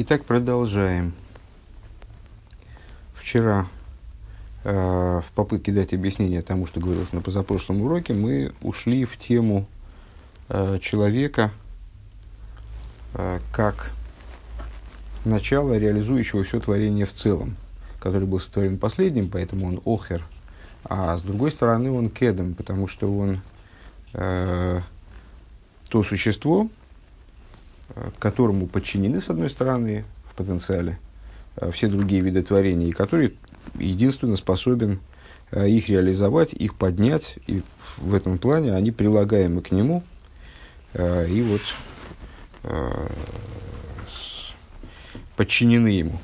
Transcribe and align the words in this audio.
Итак, 0.00 0.24
продолжаем. 0.24 1.12
Вчера 3.16 3.66
э, 4.62 4.70
в 5.26 5.32
попытке 5.32 5.72
дать 5.72 5.92
объяснение 5.92 6.40
тому, 6.40 6.66
что 6.66 6.78
говорилось 6.78 7.12
на 7.12 7.20
позапрошлом 7.20 7.82
уроке, 7.82 8.14
мы 8.14 8.52
ушли 8.62 9.04
в 9.04 9.18
тему 9.18 9.66
э, 10.50 10.78
человека 10.80 11.50
э, 13.14 13.40
как 13.52 13.90
начало 15.24 15.76
реализующего 15.76 16.44
все 16.44 16.60
творение 16.60 17.04
в 17.04 17.12
целом, 17.12 17.56
который 17.98 18.28
был 18.28 18.38
сотворен 18.38 18.78
последним, 18.78 19.28
поэтому 19.28 19.66
он 19.66 19.82
охер, 19.84 20.22
а 20.84 21.18
с 21.18 21.22
другой 21.22 21.50
стороны 21.50 21.90
он 21.90 22.08
кедом, 22.08 22.54
потому 22.54 22.86
что 22.86 23.12
он 23.12 23.40
э, 24.12 24.80
то 25.88 26.04
существо, 26.04 26.70
которому 28.18 28.66
подчинены, 28.66 29.20
с 29.20 29.30
одной 29.30 29.50
стороны, 29.50 30.04
в 30.30 30.34
потенциале, 30.34 30.98
э, 31.56 31.70
все 31.72 31.88
другие 31.88 32.20
виды 32.22 32.42
творений, 32.42 32.88
и 32.88 32.92
который 32.92 33.36
единственно 33.78 34.36
способен 34.36 35.00
э, 35.50 35.68
их 35.68 35.88
реализовать, 35.88 36.52
их 36.52 36.74
поднять, 36.74 37.38
и 37.46 37.62
в 37.96 38.14
этом 38.14 38.38
плане 38.38 38.74
они 38.74 38.90
прилагаемы 38.90 39.62
к 39.62 39.70
нему, 39.70 40.02
и 40.94 41.42
вот 41.46 41.60
подчинены 45.36 45.88
ему. 45.88 46.18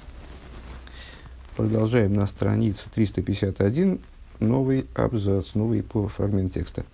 Продолжаем 1.57 2.15
на 2.15 2.27
странице 2.27 2.89
351 2.93 4.01
новый 4.41 4.87
абзац, 4.95 5.55
новый 5.55 5.85
фрагмент 6.09 6.53
текста. 6.55 6.85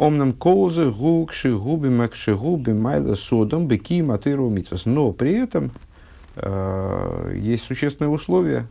Омнам 0.00 0.32
колзы 0.32 0.90
губи 0.90 1.88
макши 1.90 2.34
губи 2.34 2.72
майла 2.72 3.14
содом 3.14 3.66
беки 3.68 4.00
матыру 4.00 4.48
митвас. 4.48 4.86
Но 4.86 5.12
при 5.12 5.34
этом 5.34 5.72
э, 6.36 7.38
есть 7.38 7.64
существенное 7.64 8.10
условие 8.10 8.66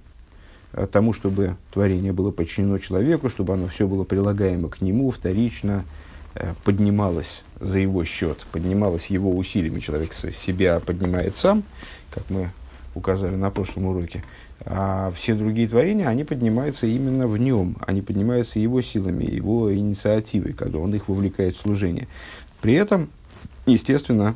э, 0.74 0.88
тому, 0.92 1.14
чтобы 1.14 1.56
творение 1.72 2.14
было 2.14 2.32
подчинено 2.32 2.80
человеку, 2.80 3.30
чтобы 3.30 3.54
оно 3.54 3.68
все 3.68 3.88
было 3.88 4.06
прилагаемо 4.06 4.70
к 4.70 4.82
нему, 4.82 5.12
вторично 5.12 5.86
э, 6.34 6.56
поднималось 6.64 7.44
за 7.60 7.78
его 7.78 8.04
счет, 8.06 8.48
поднималось 8.52 9.12
его 9.12 9.30
усилиями. 9.38 9.82
Человек 9.82 10.14
себя 10.16 10.80
поднимает 10.80 11.36
сам, 11.36 11.62
как 12.10 12.28
мы 12.32 12.50
указали 12.96 13.36
на 13.36 13.52
прошлом 13.52 13.86
уроке. 13.86 14.24
А 14.66 15.12
все 15.16 15.36
другие 15.36 15.70
творения, 15.70 16.08
они 16.08 16.24
поднимаются 16.24 16.86
именно 16.86 17.28
в 17.28 17.38
нем, 17.38 17.78
они 17.88 18.02
поднимаются 18.02 18.60
его 18.60 18.82
силами, 18.82 19.24
его 19.24 19.74
инициативой, 19.74 20.54
когда 20.54 20.80
он 20.80 20.94
их 20.94 21.08
вовлекает 21.08 21.56
в 21.56 21.62
служение. 21.62 22.08
При 22.62 22.74
этом, 22.74 23.10
естественно, 23.66 24.36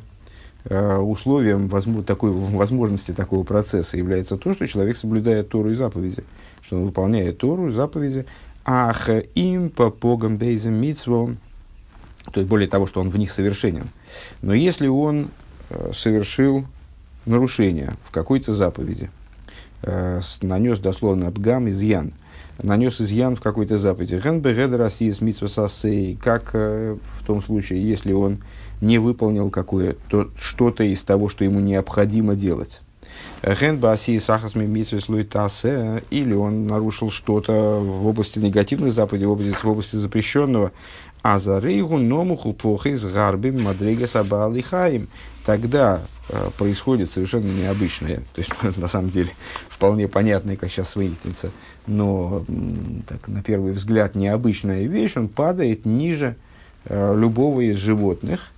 э, 0.66 0.98
условием 0.98 1.70
такой, 2.04 2.32
возможности 2.32 3.12
такого 3.12 3.44
процесса 3.44 3.98
является 3.98 4.38
то, 4.38 4.54
что 4.54 4.66
человек 4.66 4.96
соблюдает 4.96 5.50
Тору 5.50 5.72
и 5.72 5.76
заповеди, 5.76 6.24
что 6.62 6.78
он 6.78 6.86
выполняет 6.86 7.40
Тору 7.40 7.70
и 7.70 7.74
заповеди, 7.74 8.26
ах 8.64 9.10
им 9.36 9.70
по 9.70 9.90
погам 9.90 10.38
бейзем 10.38 10.74
митсвом, 10.74 11.38
то 12.32 12.40
есть 12.40 12.50
более 12.50 12.70
того, 12.70 12.88
что 12.88 13.02
он 13.02 13.10
в 13.10 13.18
них 13.18 13.30
совершенен. 13.30 13.90
Но 14.42 14.54
если 14.54 14.88
он 14.88 15.28
э, 15.70 15.92
совершил 15.94 16.66
нарушение 17.26 17.96
в 18.06 18.12
какой-то 18.12 18.54
заповеди, 18.54 19.10
нанес 20.42 20.80
дословно 20.80 21.28
обгам 21.28 21.70
изъян, 21.70 22.14
нанес 22.62 23.00
изъян 23.00 23.36
в 23.36 23.42
какой-то 23.42 23.78
заповеди. 23.78 24.20
Ген 24.24 24.42
бегеда 24.42 24.78
России 24.78 25.12
с 25.12 26.18
как 26.22 26.52
э, 26.54 26.96
в 27.20 27.26
том 27.26 27.42
случае, 27.42 27.88
если 27.88 28.14
он 28.14 28.40
не 28.82 28.98
выполнил 28.98 29.50
какое-то 29.50 30.30
что-то 30.40 30.84
из 30.84 31.02
того, 31.02 31.30
что 31.30 31.44
ему 31.44 31.60
необходимо 31.60 32.36
делать. 32.36 32.82
Ген 33.44 33.78
бааси 33.78 34.20
сахасми 34.20 34.66
митсвес 34.66 35.10
луитасе, 35.10 36.04
или 36.10 36.34
он 36.34 36.68
нарушил 36.68 37.12
что-то 37.12 37.80
в 37.80 38.08
области 38.08 38.40
негативной 38.40 38.92
заповеди, 38.92 39.26
в 39.26 39.32
области, 39.32 39.66
в 39.66 39.70
области 39.70 39.96
запрещенного. 39.96 40.72
А 41.22 41.40
за 41.40 41.60
рейгу 41.60 41.98
номуху 41.98 42.54
плохи 42.54 42.96
с 42.96 43.06
гарбим 43.06 43.64
мадрига 43.64 44.08
сабали 44.08 44.60
хаим. 44.60 45.08
Тогда 45.46 46.02
Э, 46.02 46.13
происходит 46.58 47.12
совершенно 47.12 47.52
необычное, 47.52 48.18
то 48.34 48.42
есть 48.42 48.52
на 48.78 48.88
самом 48.88 49.10
деле 49.10 49.32
вполне 49.70 50.08
понятное, 50.08 50.56
как 50.56 50.72
сейчас 50.72 50.96
выяснится, 50.96 51.52
но 51.86 52.46
так, 53.08 53.28
на 53.28 53.44
первый 53.44 53.74
взгляд 53.74 54.16
необычная 54.16 54.84
вещь, 54.84 55.18
он 55.18 55.28
падает 55.28 55.86
ниже 55.86 56.36
э, 56.86 57.16
любого 57.18 57.62
из 57.62 57.76
животных, 57.76 58.52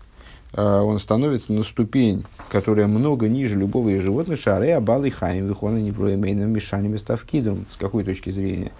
э, 0.53 0.61
он 0.61 0.99
становится 0.99 1.53
на 1.53 1.63
ступень, 1.63 2.25
которая 2.49 2.87
много 2.87 3.27
ниже 3.27 3.55
любого 3.55 3.89
из 3.89 4.03
животных, 4.03 4.39
шары, 4.39 4.71
абалы, 4.71 5.09
хайм, 5.09 5.47
выхона, 5.47 5.77
невроемейным, 5.77 6.51
мешаниями, 6.51 6.97
ставкидом, 6.97 7.65
с 7.71 7.77
какой 7.77 8.03
точки 8.03 8.29
зрения. 8.29 8.71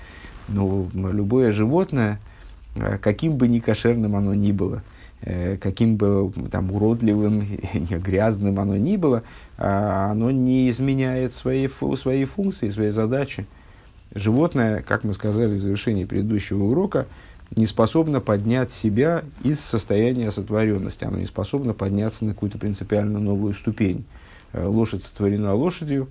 Ну, 0.48 0.88
любое 0.94 1.52
животное, 1.52 2.20
э, 2.76 3.00
каким 3.00 3.38
бы 3.38 3.48
ни 3.48 3.60
кошерным 3.60 4.16
оно 4.16 4.36
ни 4.36 4.52
было– 4.52 4.84
Э, 4.94 4.94
каким 5.60 5.98
бы 5.98 6.32
там 6.52 6.72
уродливым, 6.72 7.48
грязным 7.90 8.60
оно 8.60 8.78
ни 8.78 8.96
было, 8.96 9.24
а 9.58 10.12
оно 10.12 10.32
не 10.32 10.70
изменяет 10.70 11.34
своей, 11.34 11.70
своей 11.98 12.26
функции, 12.26 12.70
своей 12.70 12.92
задачи. 12.92 13.46
Животное, 14.14 14.82
как 14.82 15.04
мы 15.04 15.14
сказали 15.14 15.56
в 15.56 15.62
завершении 15.62 16.06
предыдущего 16.06 16.64
урока, 16.64 17.08
не 17.56 17.66
способно 17.66 18.22
поднять 18.22 18.72
себя 18.72 19.24
из 19.44 19.60
состояния 19.60 20.32
сотворенности. 20.32 21.04
Оно 21.04 21.18
не 21.18 21.26
способно 21.26 21.74
подняться 21.74 22.26
на 22.26 22.34
какую-то 22.34 22.58
принципиально 22.58 23.20
новую 23.20 23.54
ступень. 23.54 24.06
Э, 24.54 24.66
лошадь 24.66 25.04
сотворена 25.04 25.56
лошадью 25.56 26.08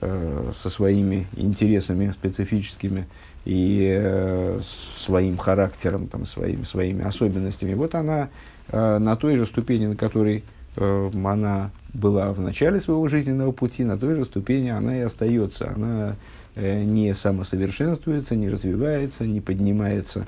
э, 0.00 0.52
со 0.54 0.70
своими 0.70 1.26
интересами 1.36 2.10
специфическими 2.12 3.06
и 3.44 4.58
своим 4.96 5.36
характером, 5.36 6.06
там, 6.06 6.24
своими, 6.24 6.64
своими 6.64 7.04
особенностями. 7.04 7.74
Вот 7.74 7.94
она 7.94 8.30
Э, 8.30 8.53
на 8.72 9.16
той 9.16 9.36
же 9.36 9.46
ступени, 9.46 9.86
на 9.86 9.96
которой 9.96 10.44
э, 10.76 11.10
она 11.12 11.70
была 11.92 12.32
в 12.32 12.40
начале 12.40 12.80
своего 12.80 13.06
жизненного 13.08 13.52
пути, 13.52 13.84
на 13.84 13.98
той 13.98 14.14
же 14.14 14.24
ступени 14.24 14.70
она 14.70 14.96
и 14.96 15.00
остается. 15.00 15.72
Она 15.74 16.16
э, 16.54 16.82
не 16.82 17.14
самосовершенствуется, 17.14 18.36
не 18.36 18.48
развивается, 18.48 19.26
не 19.26 19.40
поднимается 19.40 20.26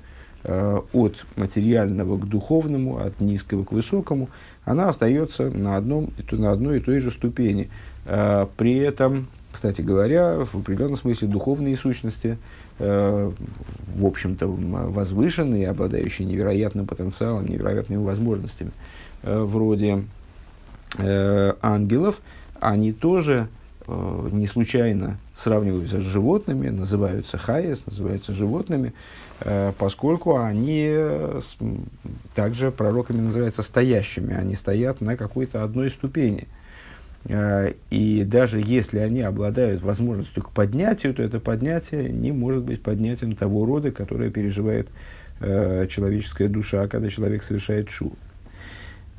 от 0.92 1.26
материального 1.34 2.16
к 2.18 2.28
духовному, 2.28 2.98
от 2.98 3.20
низкого 3.20 3.64
к 3.64 3.72
высокому. 3.72 4.28
Она 4.64 4.88
остается 4.88 5.50
на, 5.50 5.76
одном, 5.76 6.10
на 6.30 6.52
одной 6.52 6.76
и 6.76 6.80
той 6.80 7.00
же 7.00 7.10
ступени. 7.10 7.68
При 8.04 8.76
этом, 8.76 9.26
кстати 9.56 9.80
говоря, 9.80 10.44
в 10.44 10.54
определенном 10.54 10.96
смысле 10.96 11.28
духовные 11.28 11.76
сущности 11.76 12.38
Э, 12.78 13.32
в 13.94 14.04
общем-то, 14.04 14.46
возвышенные, 14.46 15.70
обладающие 15.70 16.28
невероятным 16.28 16.86
потенциалом, 16.86 17.46
невероятными 17.46 18.04
возможностями, 18.04 18.72
э, 19.22 19.38
вроде 19.38 20.04
э, 20.98 21.54
ангелов, 21.62 22.20
они 22.60 22.92
тоже 22.92 23.48
не 23.88 24.48
случайно 24.48 25.16
сравниваются 25.38 25.98
с 25.98 26.04
животными, 26.04 26.70
называются 26.70 27.38
хайес, 27.38 27.86
называются 27.86 28.32
животными, 28.32 28.92
поскольку 29.78 30.38
они 30.40 30.92
также 32.34 32.72
пророками 32.72 33.20
называются 33.20 33.62
стоящими, 33.62 34.34
они 34.34 34.56
стоят 34.56 35.00
на 35.00 35.16
какой-то 35.16 35.62
одной 35.62 35.90
ступени– 35.90 36.48
Э, 36.55 36.55
и 37.28 38.24
даже 38.24 38.62
если 38.64 38.98
они 38.98 39.20
обладают 39.22 39.82
возможностью 39.82 40.42
к 40.44 40.50
поднятию, 40.50 41.12
то 41.12 41.22
это 41.22 41.40
поднятие 41.40 42.08
не 42.08 42.30
может 42.30 42.62
быть 42.62 42.82
поднятием 42.82 43.34
того 43.34 43.66
рода, 43.66 43.90
которое 43.90 44.30
переживает 44.30 44.88
э, 45.40 45.86
человеческая 45.90 46.48
душа, 46.48 46.86
когда 46.86 47.08
человек 47.08 47.42
совершает 47.42 47.90
шу. 47.90 48.12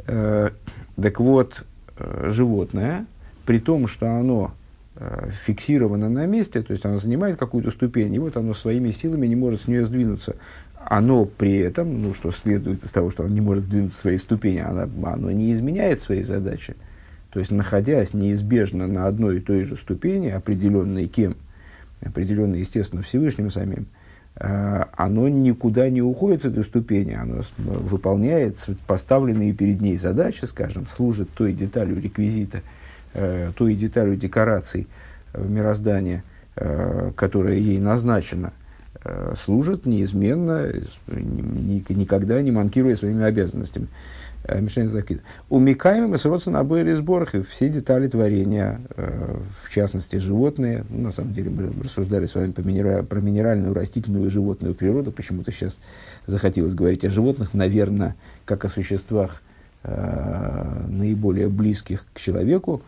Э, 0.06 0.50
так 1.02 1.20
вот, 1.20 1.66
э, 1.98 2.30
животное, 2.30 3.06
при 3.46 3.60
том, 3.60 3.88
что 3.88 4.10
оно 4.10 4.54
э, 4.96 5.30
фиксировано 5.44 6.10
на 6.10 6.26
месте, 6.26 6.62
то 6.62 6.72
есть 6.72 6.86
оно 6.86 7.00
занимает 7.00 7.38
какую-то 7.38 7.72
ступень, 7.72 8.14
и 8.14 8.20
вот 8.20 8.38
оно 8.38 8.54
своими 8.54 8.92
силами 8.92 9.28
не 9.28 9.36
может 9.36 9.64
с 9.64 9.68
нее 9.68 9.86
сдвинуться, 9.86 10.36
оно 10.86 11.26
при 11.26 11.58
этом, 11.58 12.02
ну, 12.02 12.14
что 12.14 12.32
следует 12.32 12.84
из 12.84 12.92
того, 12.92 13.12
что 13.12 13.24
оно 13.24 13.34
не 13.34 13.42
может 13.42 13.64
сдвинуться 13.64 14.00
своей 14.00 14.18
ступени, 14.18 14.60
оно, 14.60 14.88
оно 15.04 15.32
не 15.32 15.54
изменяет 15.54 16.02
своей 16.02 16.24
задачи. 16.24 16.76
То 17.32 17.40
есть, 17.40 17.52
находясь 17.52 18.14
неизбежно 18.14 18.88
на 18.88 19.08
одной 19.08 19.38
и 19.38 19.42
той 19.42 19.64
же 19.64 19.76
ступени, 19.76 20.30
определенной 20.30 21.08
кем, 21.08 21.36
определенной, 22.02 22.60
естественно, 22.60 23.02
Всевышним 23.02 23.52
самим, 23.52 23.88
э, 24.36 24.84
оно 24.96 25.28
никуда 25.28 25.90
не 25.90 26.02
уходит 26.02 26.44
с 26.44 26.46
этой 26.46 26.64
ступени, 26.64 27.14
оно 27.14 27.42
выполняет 27.58 28.66
поставленные 28.88 29.54
перед 29.54 29.82
ней 29.82 29.98
задачи, 29.98 30.46
скажем, 30.46 30.88
служит 30.88 31.30
той 31.32 31.54
деталью 31.54 32.02
реквизита, 32.02 32.62
э, 33.14 33.52
той 33.56 33.76
деталью 33.76 34.16
декораций 34.16 34.88
мироздания, 35.34 36.24
э, 36.56 37.12
которая 37.16 37.56
ей 37.56 37.80
назначена, 37.80 38.54
э, 39.08 39.34
служат 39.42 39.86
неизменно, 39.86 40.72
никогда 41.08 42.42
не 42.42 42.52
манкируя 42.52 42.96
своими 42.96 43.24
обязанностями. 43.24 43.88
Э, 44.44 44.60
Мишель 44.60 44.88
Закид. 44.88 45.22
Умикаем 45.50 46.14
и 46.14 46.18
сродцы 46.18 46.50
на 46.52 46.60
обои 46.60 46.94
сборах 46.94 47.36
и 47.36 47.42
все 47.42 47.70
детали 47.70 48.08
творения, 48.08 48.82
в 49.64 49.74
частности, 49.74 50.18
животные. 50.18 50.86
Ну, 50.90 51.04
на 51.04 51.12
самом 51.12 51.34
деле, 51.34 51.50
мы 51.50 51.72
рассуждали 51.84 52.26
с 52.26 52.36
вами 52.36 52.52
про 52.52 53.20
минеральную, 53.20 53.74
растительную 53.74 54.28
и 54.28 54.30
животную 54.30 54.76
природу. 54.76 55.12
Почему-то 55.12 55.52
сейчас 55.52 55.80
захотелось 56.26 56.76
говорить 56.76 57.06
о 57.06 57.10
животных, 57.10 57.54
наверное, 57.54 58.16
как 58.46 58.66
о 58.66 58.70
существах 58.70 59.42
наиболее 59.84 61.48
близких 61.48 62.06
к 62.14 62.20
человеку, 62.20 62.82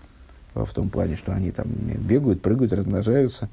в 0.54 0.74
том 0.74 0.90
плане, 0.90 1.16
что 1.16 1.34
они 1.34 1.52
там 1.52 1.68
бегают, 1.70 2.42
прыгают, 2.42 2.74
размножаются. 2.74 3.50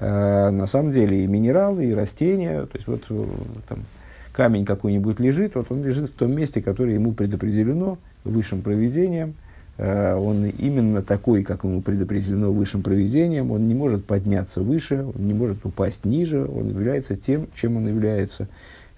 На 0.00 0.66
самом 0.66 0.92
деле 0.92 1.24
и 1.24 1.26
минералы, 1.26 1.86
и 1.86 1.94
растения, 1.94 2.62
то 2.66 2.76
есть 2.76 2.86
вот 2.86 3.02
э, 3.10 3.26
там 3.68 3.80
камень 4.32 4.64
какой-нибудь 4.64 5.18
лежит, 5.18 5.54
вот 5.54 5.66
он 5.70 5.82
лежит 5.82 6.10
в 6.10 6.12
том 6.12 6.32
месте, 6.32 6.62
которое 6.62 6.94
ему 6.94 7.12
предопределено 7.12 7.98
высшим 8.24 8.62
проведением. 8.62 9.34
А, 9.76 10.16
он 10.16 10.46
именно 10.46 11.02
такой, 11.02 11.42
как 11.42 11.64
ему 11.64 11.82
предопределено 11.82 12.52
высшим 12.52 12.82
проведением, 12.82 13.50
он 13.50 13.66
не 13.66 13.74
может 13.74 14.04
подняться 14.04 14.62
выше, 14.62 15.04
он 15.14 15.26
не 15.26 15.34
может 15.34 15.64
упасть 15.64 16.04
ниже, 16.04 16.46
он 16.46 16.68
является 16.68 17.16
тем, 17.16 17.48
чем 17.54 17.76
он 17.76 17.88
является. 17.88 18.48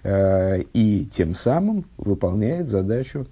И 0.03 1.07
тем 1.11 1.35
самым 1.35 1.85
выполняет 1.97 2.67
задачу 2.67 3.27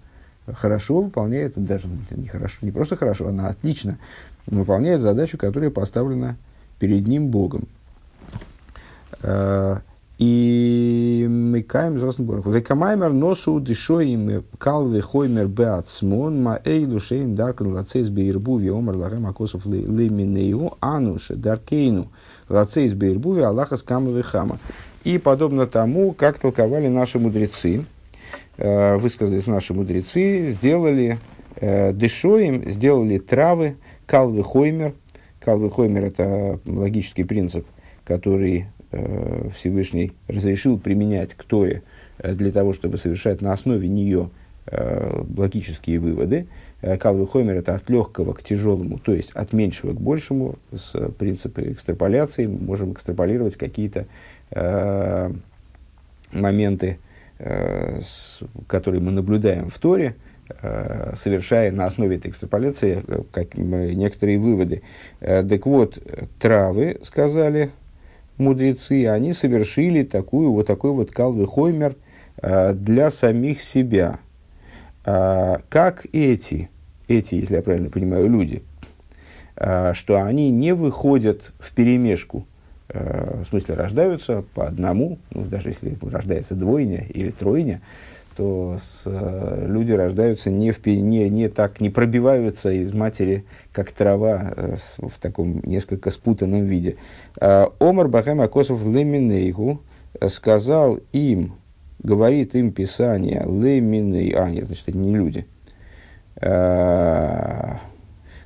хорошо 0.53 1.01
выполняет, 1.01 1.53
даже 1.55 1.87
не, 2.11 2.27
хорошо, 2.27 2.57
не 2.61 2.71
просто 2.71 2.95
хорошо, 2.95 3.27
она 3.27 3.47
отлично 3.47 3.97
выполняет 4.45 5.01
задачу, 5.01 5.37
которая 5.37 5.69
поставлена 5.69 6.37
перед 6.79 7.07
ним 7.07 7.27
Богом. 7.27 7.67
Э, 9.21 9.77
и 10.17 11.27
мы 11.29 11.63
каем 11.63 11.99
Зоснбург. 11.99 12.45
Векамаймер 12.45 13.13
носу 13.13 13.59
дешоим 13.59 14.43
калве 14.57 15.01
хоймер 15.01 15.47
беацмон 15.47 16.43
ма 16.43 16.59
эйлу 16.65 16.99
шейн 16.99 17.35
даркну 17.35 17.71
лацейс 17.71 18.09
бейрбуви 18.09 18.69
омар 18.69 18.95
лахем 18.95 19.27
акосов 19.27 19.65
леминею 19.65 20.73
ануше 20.81 21.35
даркейну 21.35 22.07
лацейс 22.49 22.93
бейрбуви 22.93 23.41
аллаха 23.41 23.77
скамове 23.77 24.23
хама. 24.23 24.59
И 25.05 25.17
подобно 25.17 25.67
тому, 25.67 26.11
как 26.11 26.39
толковали 26.39 26.89
наши 26.89 27.19
мудрецы, 27.19 27.85
Э, 28.61 28.97
высказались 28.97 29.47
наши 29.47 29.73
мудрецы, 29.73 30.47
сделали 30.47 31.17
э, 31.55 31.93
дешоим, 31.93 32.69
сделали 32.69 33.17
травы, 33.17 33.77
калвы 34.05 34.43
хоймер. 34.43 34.95
Калвы 35.49 35.71
хоймер– 35.71 36.03
это 36.05 36.59
логический 36.67 37.23
принцип, 37.23 37.65
который 38.03 38.67
э, 38.91 39.49
Всевышний 39.57 40.11
разрешил 40.27 40.77
применять 40.77 41.33
к 41.33 41.43
Торе 41.43 41.81
для 42.23 42.51
того, 42.51 42.73
чтобы 42.73 42.99
совершать 42.99 43.41
на 43.41 43.51
основе 43.51 43.87
нее 43.87 44.29
логические 45.35 45.97
выводы. 45.97 46.45
Калвы 46.99 47.25
Хоймер– 47.25 47.55
это 47.57 47.73
от 47.73 47.89
легкого 47.89 48.33
к 48.33 48.43
тяжелому, 48.43 48.99
то 48.99 49.15
есть 49.15 49.31
от 49.31 49.51
меньшего 49.51 49.93
к 49.93 49.99
большему. 49.99 50.59
С 50.71 50.91
принципа 51.17 51.61
экстраполяции 51.71 52.45
мы 52.45 52.59
можем 52.59 52.91
экстраполировать 52.91 53.55
какие-то 53.55 54.05
э, 54.51 55.31
моменты 56.31 56.99
Э, 57.41 58.01
который 58.67 58.99
мы 58.99 59.11
наблюдаем 59.11 59.69
в 59.69 59.77
Торе, 59.77 60.07
э, 60.07 60.28
совершая 61.15 61.71
на 61.71 61.85
основе 61.85 62.17
этой 62.17 62.31
экстраполяции 62.31 63.03
э, 63.07 63.21
как, 63.31 63.57
некоторые 63.57 64.39
выводы. 64.39 64.81
Так 65.19 65.65
вот, 65.65 65.97
травы, 66.39 66.99
сказали 67.03 67.71
мудрецы, 68.37 69.07
они 69.07 69.33
совершили 69.33 70.03
такую, 70.03 70.51
вот 70.51 70.67
такой 70.67 70.91
вот 70.91 71.11
калвы 71.11 71.45
хоймер 71.45 71.95
для 72.41 73.11
самих 73.11 73.61
себя. 73.61 74.19
Как 75.03 76.05
эти, 76.13 76.69
эти, 77.09 77.35
если 77.35 77.55
я 77.55 77.61
правильно 77.61 77.89
понимаю, 77.89 78.29
люди, 78.29 78.63
что 79.55 80.23
они 80.23 80.49
не 80.49 80.73
выходят 80.73 81.51
в 81.59 81.75
перемешку 81.75 82.45
Э, 82.91 83.43
в 83.43 83.49
смысле 83.49 83.75
рождаются 83.75 84.43
по 84.55 84.65
одному, 84.67 85.19
ну, 85.29 85.43
даже 85.43 85.69
если 85.69 85.95
рождается 86.01 86.55
двойня 86.55 87.05
или 87.07 87.29
тройня, 87.29 87.81
то 88.39 88.77
с, 88.77 89.01
э, 89.03 89.65
люди 89.67 89.91
рождаются 89.91 90.49
не, 90.49 90.71
в, 90.71 90.85
не, 90.85 91.29
не 91.29 91.49
так, 91.49 91.81
не 91.81 91.89
пробиваются 91.89 92.71
из 92.71 92.93
матери, 92.93 93.43
как 93.73 93.91
трава 93.91 94.53
э, 94.55 94.75
в 94.97 95.19
таком 95.19 95.59
несколько 95.65 96.09
спутанном 96.09 96.63
виде. 96.63 96.95
Э, 97.41 97.65
Омар 97.81 98.07
Бахем 98.07 98.39
Акосов 98.39 98.85
Леминейгу 98.85 99.81
сказал 100.29 101.01
им, 101.11 101.55
говорит 102.01 102.55
им 102.55 102.71
Писание, 102.71 103.43
Леминей, 103.45 104.31
а, 104.31 104.49
нет, 104.49 104.67
значит, 104.67 104.87
это 104.87 104.97
не 104.97 105.13
люди. 105.17 105.45
Э, 106.37 107.73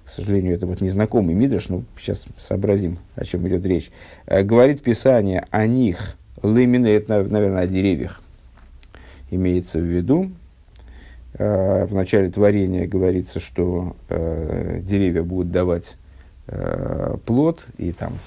к 0.05 0.09
сожалению, 0.09 0.55
это 0.55 0.65
вот 0.65 0.81
незнакомый 0.81 1.35
мидрш, 1.35 1.69
но 1.69 1.83
сейчас 1.99 2.25
сообразим, 2.39 2.97
о 3.15 3.25
чем 3.25 3.47
идет 3.47 3.63
речь. 3.63 3.91
Э, 4.25 4.41
говорит 4.41 4.81
Писание 4.81 5.45
о 5.51 5.67
них, 5.67 6.15
лымины, 6.41 6.87
это, 6.87 7.21
наверное, 7.29 7.61
о 7.61 7.67
деревьях, 7.67 8.22
имеется 9.35 9.79
в 9.79 9.83
виду. 9.83 10.31
Э, 11.35 11.85
в 11.85 11.93
начале 11.93 12.29
творения 12.29 12.87
говорится, 12.87 13.39
что 13.39 13.95
э, 14.09 14.79
деревья 14.81 15.23
будут 15.23 15.51
давать 15.51 15.97
плод 17.25 17.65
и 17.77 17.93
там 17.93 18.17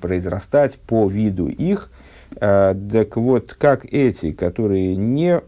произрастать 0.00 0.78
по 0.78 1.08
виду 1.08 1.48
их. 1.48 1.90
Так 2.30 3.16
вот, 3.16 3.54
как 3.54 3.92
эти, 3.92 4.30
которые 4.30 4.94
не, 4.94 5.40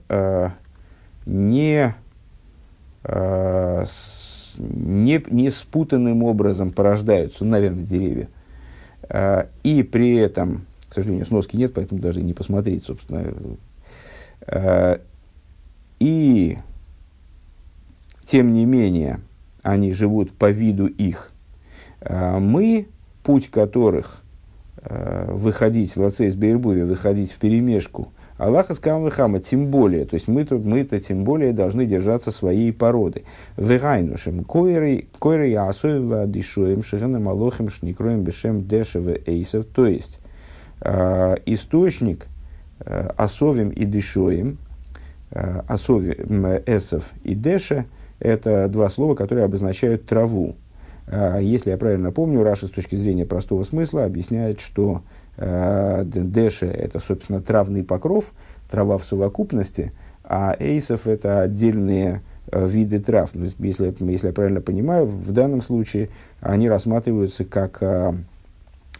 не 1.27 1.95
не, 4.59 5.23
не 5.31 5.51
спутанным 5.51 6.23
образом 6.23 6.71
порождаются, 6.71 7.45
ну, 7.45 7.51
наверное, 7.51 7.85
деревья. 7.85 8.29
А, 9.09 9.49
и 9.63 9.83
при 9.83 10.17
этом, 10.17 10.67
к 10.89 10.95
сожалению, 10.95 11.27
сноски 11.27 11.57
нет, 11.57 11.75
поэтому 11.75 12.01
даже 12.01 12.23
не 12.23 12.35
посмотреть, 12.35 12.85
собственно. 12.85 13.33
А, 14.47 15.01
и, 16.01 16.59
тем 18.27 18.53
не 18.53 18.65
менее, 18.65 19.21
они 19.63 19.93
живут 19.93 20.33
по 20.33 20.51
виду 20.51 20.87
их. 20.87 21.33
А, 22.01 22.39
мы, 22.39 22.89
путь 23.23 23.51
которых 23.51 24.21
выходить, 25.27 25.97
лацейс 25.97 26.37
бейрбуви, 26.37 26.83
выходить 26.83 27.33
в 27.33 27.39
перемешку– 27.39 28.13
Аллаха 28.37 28.75
сказал 28.75 29.09
Хама, 29.11 29.39
тем 29.39 29.69
более, 29.69 30.05
то 30.07 30.15
есть 30.15 30.27
мы 30.27 30.45
тут, 30.45 30.65
мы-то 30.65 31.01
тем 31.01 31.23
более 31.23 31.53
должны 31.53 31.87
держаться 31.87 32.33
своей 32.33 32.73
породы. 32.73 33.23
Вегайнушем 33.57 34.43
койрей 34.43 35.57
асоева 35.57 36.27
дишоем 36.27 36.83
шигана 36.83 37.21
малохим 37.21 37.71
шникроем 37.71 38.23
бешем 38.23 38.67
дешеве 38.67 39.23
эйсов. 39.27 39.67
То 39.67 39.87
есть, 39.87 40.19
э, 40.81 41.37
источник 41.47 42.27
э, 42.27 42.34
асовим 42.81 43.71
и 43.71 43.85
дишоем, 43.85 44.59
э, 45.31 45.63
асовим 45.67 46.47
эсов 46.67 47.11
и 47.23 47.35
деше, 47.35 47.87
это 48.19 48.69
два 48.69 48.89
слова, 48.89 49.15
которые 49.15 49.45
обозначают 49.45 50.07
траву. 50.07 50.57
Э, 51.07 51.39
если 51.41 51.71
я 51.71 51.77
правильно 51.77 52.13
помню, 52.13 52.43
Раша 52.43 52.67
с 52.67 52.71
точки 52.71 52.97
зрения 52.97 53.27
простого 53.27 53.65
смысла 53.65 54.05
объясняет, 54.05 54.61
что 54.61 55.03
Э, 55.37 56.03
Дэши– 56.05 56.67
это, 56.67 56.99
собственно, 57.01 57.41
травный 57.41 57.83
покров, 57.83 58.33
трава 58.71 58.99
в 58.99 59.05
совокупности, 59.05 59.93
а 60.23 60.55
эйсов– 60.59 61.07
это 61.07 61.43
отдельные 61.43 62.23
э, 62.51 62.69
виды 62.69 63.01
трав. 63.01 63.31
Ну, 63.35 63.47
если, 63.59 63.95
если 64.11 64.29
я 64.29 64.33
правильно 64.33 64.61
понимаю, 64.61 65.07
в 65.07 65.33
данном 65.33 65.61
случае 65.61 66.11
они 66.41 66.69
рассматриваются 66.69 67.45
как 67.45 67.83
э, 67.83 68.15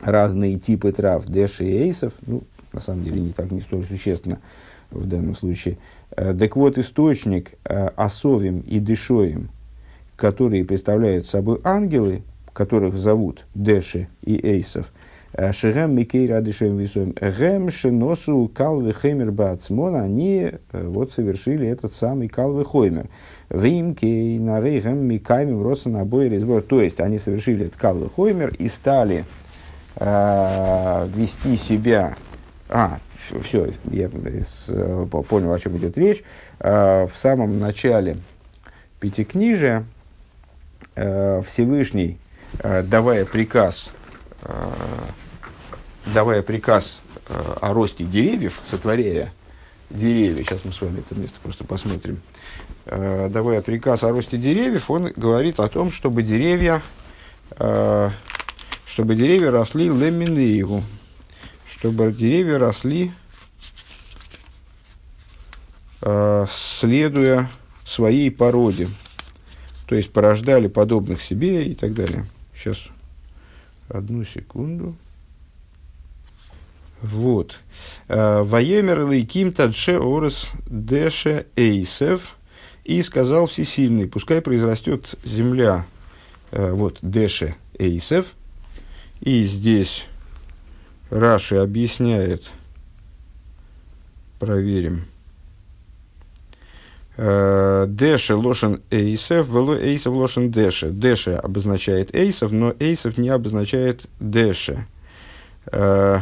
разные 0.03 0.59
типы 0.59 0.93
трав 0.93 1.25
Дэши 1.27 1.65
и 1.65 1.77
эйсов. 1.85 2.13
Ну, 2.27 2.43
на 2.75 2.81
самом 2.81 3.05
деле, 3.05 3.21
не 3.21 3.31
так 3.31 3.51
не 3.51 3.61
столь 3.61 3.87
существенно 3.87 4.41
в 4.91 5.07
данном 5.07 5.35
случае. 5.35 5.79
Так 6.11 6.57
вот, 6.57 6.79
источник 6.79 7.53
осовим 7.65 8.61
и 8.61 8.79
дышоим, 8.79 9.49
которые 10.17 10.65
представляют 10.65 11.27
собой 11.27 11.61
ангелы, 11.65 12.23
которых 12.53 12.95
зовут 12.97 13.47
Дэши 13.55 14.09
и 14.23 14.39
Эйсов– 14.47 14.93
Шигам 15.53 15.97
Микей 15.97 16.31
Радышем 16.31 16.79
Висуем. 16.79 17.13
Гем 17.21 17.71
Шиносу 17.71 18.49
Калвы 18.55 18.93
Хеймер 18.93 19.33
Бацмон, 19.33 19.97
они 19.97 20.53
э, 20.73 20.87
вот 20.87 21.13
совершили 21.13 21.67
этот 21.67 21.93
самый 21.93 22.29
Калвы 22.29 22.65
Хоймер. 22.65 23.09
Вимкей 23.51 24.39
Нарейгем 24.39 24.99
Микаймим 24.99 25.61
Росан 25.63 25.97
обои 25.97 26.29
Резбор. 26.29 26.63
То 26.63 26.81
есть 26.81 27.01
они 27.01 27.19
совершили 27.19 27.67
этот 27.67 27.81
Калвы 27.81 28.09
Хоймер 28.09 28.55
и 28.55 28.69
стали 28.69 29.25
э, 29.97 31.09
вести 31.17 31.57
себя. 31.57 32.17
А, 32.69 32.99
все, 33.43 33.73
я 33.91 34.09
э, 34.09 35.07
понял, 35.29 35.53
о 35.53 35.59
чем 35.59 35.77
идет 35.77 35.99
речь. 35.99 36.23
Э, 36.61 37.07
в 37.07 37.17
самом 37.17 37.59
начале 37.61 38.19
Пятикнижия 39.01 39.85
э, 40.95 41.43
Всевышний, 41.47 42.19
э, 42.59 42.83
давая 42.83 43.25
приказ 43.25 43.93
давая 46.05 46.43
приказ 46.43 47.01
о 47.31 47.73
росте 47.73 48.05
деревьев, 48.05 48.61
сотворяя 48.63 49.33
деревья, 49.89 50.43
сейчас 50.43 50.67
мы 50.67 50.71
с 50.71 50.83
вами 50.83 50.99
это 50.99 51.19
место 51.19 51.41
просто 51.43 51.65
посмотрим, 51.65 52.21
давая 52.85 53.63
приказ 53.63 54.05
о 54.05 54.11
росте 54.11 54.37
деревьев, 54.37 54.91
он 54.91 55.15
говорит 55.17 55.61
о 55.61 55.69
том, 55.69 55.91
чтобы 55.91 56.23
деревья, 56.23 56.83
чтобы 57.57 59.15
деревья 59.15 59.51
росли 59.51 59.87
леминееву, 59.89 60.83
чтобы 61.85 62.13
деревья 62.13 62.59
росли, 62.59 63.13
следуя 66.01 67.51
своей 67.85 68.31
породе, 68.31 68.89
то 69.87 69.95
есть 69.95 70.11
порождали 70.11 70.69
подобных 70.69 71.21
себе 71.21 71.67
и 71.67 71.75
так 71.75 71.93
далее. 71.93 72.25
Сейчас, 72.57 72.79
одну 73.91 74.25
секунду. 74.25 74.97
Вот. 77.03 77.59
Э, 78.09 78.41
Воемер 78.43 79.07
лейким 79.07 79.53
тадше 79.53 79.99
орес 79.99 80.49
деше 80.67 81.47
эйсев. 81.55 82.37
И 82.85 83.03
сказал 83.03 83.47
Всесильный, 83.47 84.07
пускай 84.07 84.41
произрастет 84.41 85.17
земля, 85.23 85.85
э, 86.51 86.71
вот, 86.71 86.99
деше 87.03 87.57
эйсев. 87.79 88.29
И 89.21 89.45
здесь 89.45 90.07
Раши 91.11 91.57
объясняет, 91.57 92.51
проверим, 94.39 95.05
Э, 97.17 97.87
Деше 97.89 98.35
лошен 98.35 98.81
эйсов, 98.91 99.49
эйсов 99.81 100.15
лошен 100.15 100.51
деше. 100.51 100.91
Деше 100.91 101.35
обозначает 101.35 102.15
эйсов, 102.15 102.51
но 102.51 102.75
эйсов 102.81 103.19
не 103.19 103.29
обозначает 103.29 104.07
деше. 104.19 104.87
Э, 105.67 106.21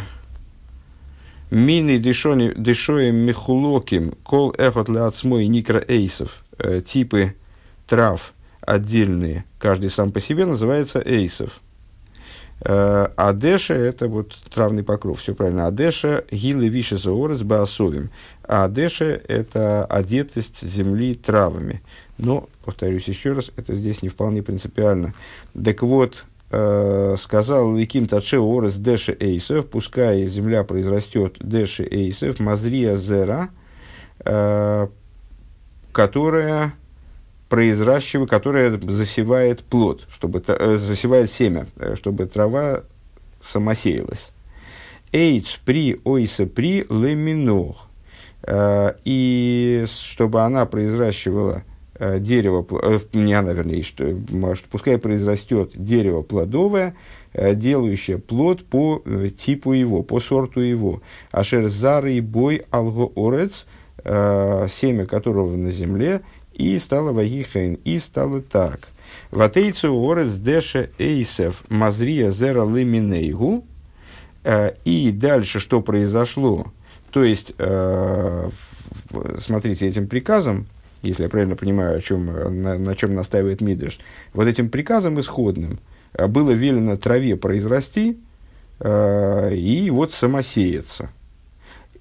Мины 1.50 1.98
дешоем 1.98 3.16
мехулоким, 3.16 4.12
кол 4.22 4.54
эхот 4.56 4.88
леацмой 4.88 5.46
никра 5.48 5.84
эйсов. 5.86 6.42
Э, 6.58 6.80
типы 6.80 7.34
трав 7.86 8.32
отдельные, 8.60 9.44
каждый 9.58 9.90
сам 9.90 10.12
по 10.12 10.20
себе 10.20 10.46
называется 10.46 11.02
эйсов. 11.04 11.60
Адеша– 12.64 13.74
это 13.74 14.08
вот 14.08 14.34
травный 14.52 14.84
покров, 14.84 15.20
все 15.20 15.34
правильно. 15.34 15.66
Адеша– 15.66 16.24
гилы 16.30 16.68
виши 16.68 16.96
заорес 16.96 17.42
баасовим. 17.42 18.10
А 18.44 18.64
Адеша– 18.64 19.04
это 19.28 19.84
одетость 19.84 20.62
земли 20.62 21.14
травами. 21.14 21.82
Но, 22.18 22.48
повторюсь 22.64 23.08
еще 23.08 23.32
раз, 23.32 23.50
это 23.56 23.74
здесь 23.74 24.02
не 24.02 24.08
вполне 24.08 24.42
принципиально. 24.42 25.14
Так 25.60 25.82
вот, 25.82 26.24
э, 26.52 27.16
сказал 27.18 27.74
Ликим 27.74 28.06
Таче 28.06 28.38
Орес 28.38 28.76
Деши 28.76 29.16
Эйсев, 29.18 29.66
пускай 29.66 30.26
земля 30.26 30.62
произрастет 30.62 31.36
Деши 31.40 31.82
Эйсев, 31.82 32.38
Мазрия 32.38 32.96
Зера, 32.96 33.48
э, 34.20 34.86
которая 35.90 36.74
произращивает, 37.52 38.30
которая 38.30 38.80
засевает 38.80 39.60
плод, 39.60 40.06
чтобы, 40.10 40.42
э, 40.46 40.76
засевает 40.78 41.30
семя, 41.30 41.66
э, 41.76 41.96
чтобы 41.96 42.24
трава 42.24 42.80
самосеялась. 43.42 44.30
Эйц 45.12 45.58
при 45.62 46.00
ойса 46.04 46.46
при 46.46 46.86
леминох. 46.88 47.90
Э, 48.44 48.94
и 49.04 49.84
чтобы 49.86 50.40
она 50.40 50.64
произращивала 50.64 51.62
дерево, 52.00 52.66
не 53.12 53.34
она, 53.34 53.52
вернее, 53.52 53.82
что, 53.82 54.18
может, 54.30 54.64
пускай 54.64 54.96
произрастет 54.96 55.72
дерево 55.74 56.22
плодовое, 56.22 56.96
делающее 57.34 58.16
плод 58.16 58.64
по 58.64 59.02
типу 59.38 59.74
его, 59.74 60.02
по 60.02 60.20
сорту 60.20 60.60
его. 60.60 61.02
Ашер 61.30 61.68
зары 61.68 62.22
бой 62.22 62.62
алго 62.70 63.12
орец, 63.14 63.66
семя 64.02 65.06
которого 65.06 65.54
на 65.54 65.70
земле, 65.70 66.22
и 66.54 66.78
стало 66.78 67.12
вагихайн, 67.12 67.74
и 67.84 67.98
стало 67.98 68.40
так. 68.40 68.88
Ватейцу 69.30 69.92
орец 69.92 70.34
деше 70.34 70.90
эйсев 70.98 71.62
мазрия 71.68 72.30
зера 72.30 72.64
лиминейгу. 72.64 73.64
И 74.84 75.12
дальше 75.14 75.60
что 75.60 75.80
произошло? 75.80 76.72
То 77.12 77.22
есть, 77.22 77.52
э, 77.58 78.50
смотрите, 79.38 79.86
этим 79.86 80.08
приказом, 80.08 80.66
если 81.02 81.24
я 81.24 81.28
правильно 81.28 81.56
понимаю, 81.56 81.98
о 81.98 82.00
чем, 82.00 82.26
на, 82.62 82.78
на 82.78 82.96
чем 82.96 83.14
настаивает 83.14 83.60
Мидриш, 83.60 84.00
вот 84.32 84.48
этим 84.48 84.70
приказом 84.70 85.20
исходным 85.20 85.78
э, 86.14 86.26
было 86.26 86.52
велено 86.52 86.96
траве 86.96 87.36
произрасти 87.36 88.18
э, 88.80 89.54
и 89.54 89.90
вот 89.90 90.12
самосеяться. 90.12 91.10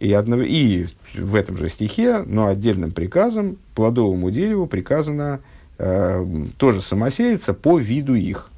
И, 0.02 0.12
одно, 0.14 0.42
и 0.42 0.88
в 1.14 1.36
этом 1.36 1.58
же 1.58 1.70
стихе, 1.70 2.24
но 2.26 2.48
отдельным 2.48 2.92
приказом, 2.92 3.58
плодовому 3.76 4.32
дереву 4.32 4.66
приказано 4.66 5.42
э, 5.78 6.26
тоже 6.58 6.82
самосеяться 6.82 7.54
по 7.54 7.78
виду 7.78 8.16
их. 8.16 8.50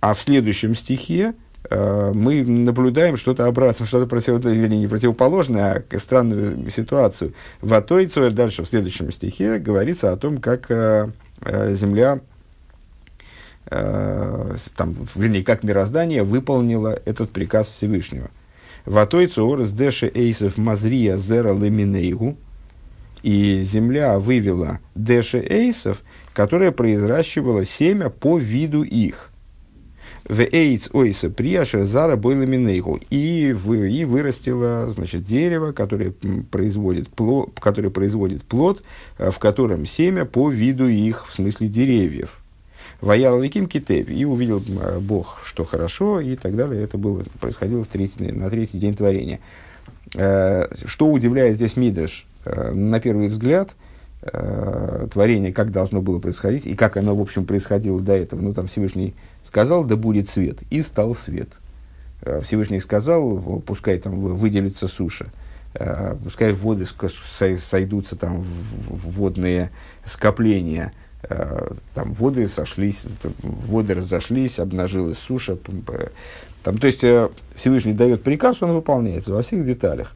А 0.00 0.14
в 0.14 0.20
следующем 0.20 0.74
стихе 0.76 1.34
Э, 1.68 2.12
мы 2.14 2.42
наблюдаем 2.42 3.16
что-то 3.16 3.46
обратное, 3.46 3.86
что-то 3.86 4.06
против, 4.06 4.44
или 4.44 4.74
не 4.74 4.86
противоположное, 4.86 5.84
а 5.88 5.98
странную 5.98 6.70
ситуацию. 6.70 7.34
В 7.60 7.72
Атойцу, 7.74 8.30
дальше 8.30 8.64
в 8.64 8.68
следующем 8.68 9.12
стихе, 9.12 9.58
говорится 9.58 10.12
о 10.12 10.16
том, 10.16 10.38
как 10.38 10.70
э, 10.70 11.10
э, 11.42 11.74
Земля, 11.74 12.20
э, 13.66 14.56
там, 14.76 14.96
вернее, 15.14 15.44
как 15.44 15.62
мироздание 15.62 16.22
выполнило 16.22 16.98
этот 17.04 17.30
приказ 17.30 17.68
Всевышнего. 17.68 18.30
В 18.90 18.98
Атойцу 18.98 19.48
орес 19.48 19.70
деше 19.70 20.10
эйсов 20.12 20.58
мазрия 20.58 21.16
зера 21.16 21.52
леминейгу, 21.52 22.36
и 23.22 23.60
земля 23.60 24.18
вывела 24.18 24.80
деше 24.96 25.38
эйсов, 25.38 26.02
которая 26.32 26.72
произращивала 26.72 27.64
семя 27.64 28.10
по 28.10 28.36
виду 28.36 28.82
их 28.82 29.30
в 30.28 30.40
эйц 30.40 30.88
ойса 30.92 31.30
приашер 31.30 31.84
зара 31.84 32.16
бойламинейху. 32.16 33.00
И, 33.10 33.54
вы, 33.56 33.92
и 33.92 34.04
вырастило 34.04 34.90
значит, 34.90 35.24
дерево, 35.24 35.72
которое 35.72 36.12
производит, 36.50 37.08
плод, 37.08 37.58
которое 37.60 37.90
производит 37.90 38.42
плод, 38.42 38.82
э, 39.18 39.30
в 39.30 39.38
котором 39.38 39.86
семя 39.86 40.24
по 40.24 40.50
виду 40.50 40.88
их, 40.88 41.28
в 41.28 41.34
смысле 41.34 41.68
деревьев. 41.68 42.39
Ваяр 43.00 43.40
Ликим 43.40 43.66
Китев. 43.66 44.08
И 44.10 44.24
увидел 44.24 44.62
э, 44.80 44.98
Бог, 44.98 45.42
что 45.44 45.64
хорошо, 45.64 46.20
и 46.20 46.36
так 46.36 46.56
далее. 46.56 46.82
Это 46.82 46.98
было, 46.98 47.24
происходило 47.40 47.84
в 47.84 47.88
третий, 47.88 48.32
на 48.32 48.50
третий 48.50 48.78
день 48.78 48.94
творения. 48.94 49.40
Э, 50.14 50.66
что 50.86 51.08
удивляет 51.10 51.56
здесь 51.56 51.76
Мидриш? 51.76 52.26
На 52.44 53.00
первый 53.00 53.28
взгляд, 53.28 53.72
творение, 54.22 55.52
как 55.52 55.70
должно 55.72 56.00
было 56.00 56.20
происходить, 56.20 56.66
и 56.66 56.74
как 56.74 56.96
оно, 56.96 57.14
в 57.14 57.20
общем, 57.20 57.44
происходило 57.44 58.00
до 58.00 58.14
этого. 58.14 58.40
Ну, 58.40 58.54
там 58.54 58.66
Всевышний 58.66 59.12
сказал, 59.44 59.84
да 59.84 59.96
будет 59.96 60.30
свет, 60.30 60.56
и 60.70 60.80
стал 60.80 61.14
свет. 61.14 61.50
Э, 62.22 62.40
Всевышний 62.42 62.80
сказал, 62.80 63.62
пускай 63.66 63.98
там 63.98 64.20
выделится 64.20 64.88
суша, 64.88 65.26
э, 65.74 66.16
пускай 66.22 66.52
воды 66.52 66.86
сойдутся 67.58 68.16
там 68.16 68.44
в 68.88 69.10
водные 69.12 69.70
скопления, 70.04 70.92
э, 70.92 70.99
там 71.22 72.14
воды 72.14 72.48
сошлись, 72.48 73.02
воды 73.42 73.94
разошлись, 73.94 74.58
обнажилась 74.58 75.18
суша. 75.18 75.56
Там, 76.62 76.78
то 76.78 76.86
есть 76.86 77.04
Всевышний 77.56 77.92
дает 77.92 78.22
приказ, 78.22 78.62
он 78.62 78.72
выполняется 78.72 79.32
во 79.32 79.42
всех 79.42 79.64
деталях. 79.64 80.14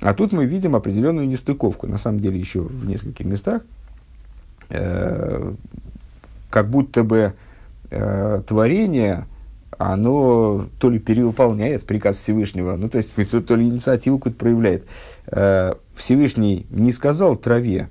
А 0.00 0.14
тут 0.14 0.32
мы 0.32 0.46
видим 0.46 0.76
определенную 0.76 1.28
нестыковку. 1.28 1.86
На 1.86 1.98
самом 1.98 2.20
деле 2.20 2.38
еще 2.38 2.60
в 2.60 2.86
нескольких 2.88 3.26
местах, 3.26 3.62
как 6.50 6.68
будто 6.68 7.04
бы 7.04 7.32
э, 7.90 8.42
творение, 8.46 9.26
оно 9.78 10.66
то 10.78 10.90
ли 10.90 10.98
перевыполняет 10.98 11.84
приказ 11.84 12.18
Всевышнего, 12.18 12.76
ну, 12.76 12.88
то 12.88 12.98
есть 12.98 13.10
то, 13.14 13.56
ли 13.56 13.66
инициативу 13.66 14.18
какую-то 14.18 14.38
проявляет. 14.38 14.84
Э, 15.26 15.74
Всевышний 15.94 16.66
не 16.70 16.92
сказал 16.92 17.36
траве 17.36 17.88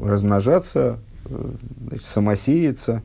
размножаться, 0.00 0.98
э, 1.26 1.50
значит, 1.88 2.06
самосеяться 2.06 3.02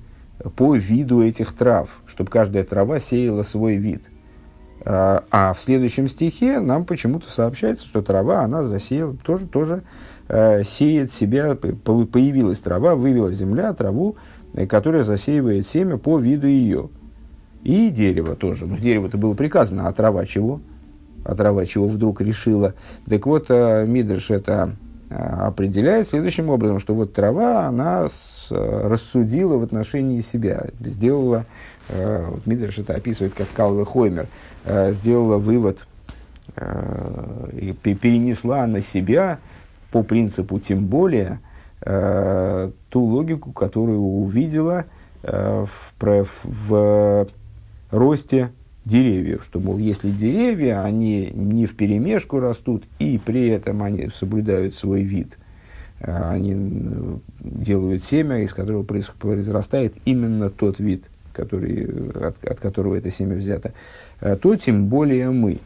по 0.55 0.75
виду 0.75 1.21
этих 1.21 1.53
трав, 1.53 2.01
чтобы 2.05 2.29
каждая 2.29 2.63
трава 2.63 2.99
сеяла 2.99 3.43
свой 3.43 3.75
вид. 3.75 4.09
Э, 4.85 5.21
а 5.31 5.53
в 5.53 5.59
следующем 5.59 6.07
стихе 6.07 6.59
нам 6.59 6.85
почему-то 6.85 7.29
сообщается, 7.29 7.85
что 7.85 8.01
трава, 8.01 8.41
она 8.43 8.63
засеяла, 8.63 9.15
тоже, 9.15 9.47
тоже 9.47 9.83
э, 10.27 10.63
сеет 10.63 11.11
себя, 11.11 11.55
появилась 11.55 12.59
трава, 12.59 12.95
вывела 12.95 13.31
земля 13.31 13.73
траву, 13.73 14.17
Э, 14.53 14.65
которая 14.65 15.03
засеивает 15.03 15.67
семя 15.67 15.97
по 15.97 16.19
виду 16.19 16.47
ее. 16.47 16.89
И 17.63 17.89
дерево 17.89 18.35
тоже. 18.35 18.65
Но 18.65 18.77
дерево-то 18.77 19.17
было 19.17 19.33
приказано, 19.33 19.88
а 19.88 19.93
трава 19.93 20.25
чего? 20.25 20.61
А 21.25 21.35
трава 21.35 21.65
чего 21.65 21.88
вдруг 21.88 22.21
решила? 22.21 22.73
Так 23.07 23.25
вот, 23.25 23.49
Мидрш 23.49 24.31
это 24.31 24.75
определяет 25.09 26.07
следующим 26.07 26.49
образом, 26.49 26.79
что 26.79 26.93
вот 26.93 27.13
трава, 27.13 27.65
она 27.65 28.07
с, 28.07 28.47
рассудила 28.51 29.57
в 29.57 29.63
отношении 29.63 30.21
себя, 30.21 30.67
сделала, 30.79 31.45
вот 31.89 32.45
Мидрш 32.45 32.77
это 32.79 32.93
описывает 32.93 33.33
как 33.33 33.47
Калве 33.55 33.85
Хоймер, 33.85 34.27
сделала 34.91 35.37
вывод 35.37 35.87
э, 36.55 37.73
перенесла 37.83 38.67
на 38.67 38.81
себя 38.81 39.39
по 39.91 40.03
принципу 40.03 40.59
тем 40.59 40.85
более 40.85 41.39
э, 41.81 42.71
ту 42.89 43.01
логику, 43.01 43.51
которую 43.51 43.99
увидела 43.99 44.85
э, 45.23 45.65
в, 45.65 45.93
в, 45.99 46.35
в 46.43 47.27
росте 47.91 48.51
деревьев, 48.86 49.43
что, 49.43 49.59
мол, 49.59 49.77
если 49.77 50.09
деревья, 50.09 50.83
они 50.83 51.31
не 51.33 51.65
в 51.65 51.75
перемешку 51.75 52.39
растут, 52.39 52.83
и 53.00 53.19
при 53.24 53.48
этом 53.50 53.83
они 53.83 54.09
соблюдают 54.13 54.75
свой 54.75 55.03
вид, 55.03 55.38
э, 56.00 56.12
они 56.12 57.19
делают 57.39 58.03
семя, 58.03 58.41
из 58.41 58.53
которого 58.53 58.83
произрастает 58.83 59.93
именно 60.05 60.50
тот 60.50 60.79
вид, 60.79 61.05
который, 61.33 62.09
от, 62.15 62.43
от 62.43 62.59
которого 62.59 62.95
это 62.95 63.12
семя 63.12 63.36
взято, 63.36 63.74
э, 64.21 64.36
то 64.36 64.55
тем 64.55 64.88
более 64.88 65.29
мы. 65.29 65.59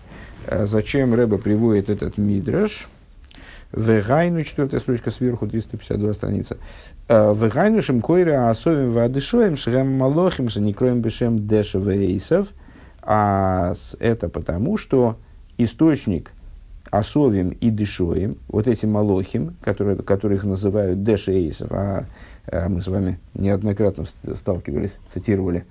Э, 0.47 0.65
зачем 0.65 1.13
Рэба 1.13 1.37
приводит 1.37 1.89
этот 1.89 2.17
мидраш? 2.17 2.87
Вегайну, 3.71 4.43
четвертая 4.43 4.79
строчка 4.79 5.09
сверху, 5.09 5.47
352 5.47 6.13
страница. 6.13 6.57
Вегайну 7.09 7.81
шимкойра 7.81 8.47
асовим 8.51 8.91
вадышоем 8.91 9.57
шрем 9.57 9.97
малохим 9.97 10.49
шаникроем 10.49 11.01
бешем 11.01 11.47
деша 11.47 11.79
вейсов– 11.79 12.49
а 13.05 13.73
это 13.99 14.29
потому, 14.29 14.77
что 14.77 15.17
источник 15.57 16.31
Асовим 16.89 17.49
и 17.49 17.69
Дешоим, 17.69 18.37
вот 18.47 18.67
эти 18.67 18.85
Малохим, 18.85 19.55
которые, 19.61 19.97
которых 19.97 20.43
называют 20.43 21.03
Дешеисов, 21.03 21.71
а, 21.71 22.05
а 22.47 22.69
мы 22.69 22.81
с 22.81 22.87
вами 22.87 23.19
неоднократно 23.33 24.05
сталкивались, 24.35 24.99
цитировали 25.07 25.65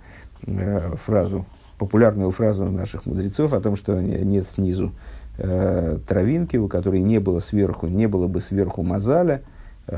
э, 0.46 0.94
фразу, 0.96 1.46
популярную 1.78 2.30
фразу 2.32 2.64
наших 2.66 3.06
мудрецов 3.06 3.52
о 3.52 3.60
том, 3.60 3.76
что 3.76 4.00
нет 4.00 4.46
снизу 4.48 4.92
э, 5.38 5.98
травинки, 6.06 6.56
у 6.56 6.68
которой 6.68 7.00
не 7.00 7.18
было 7.18 7.40
сверху, 7.40 7.86
не 7.86 8.08
было 8.08 8.26
бы 8.26 8.40
сверху 8.40 8.82
мазаля, 8.82 9.42
Э, 9.42 9.51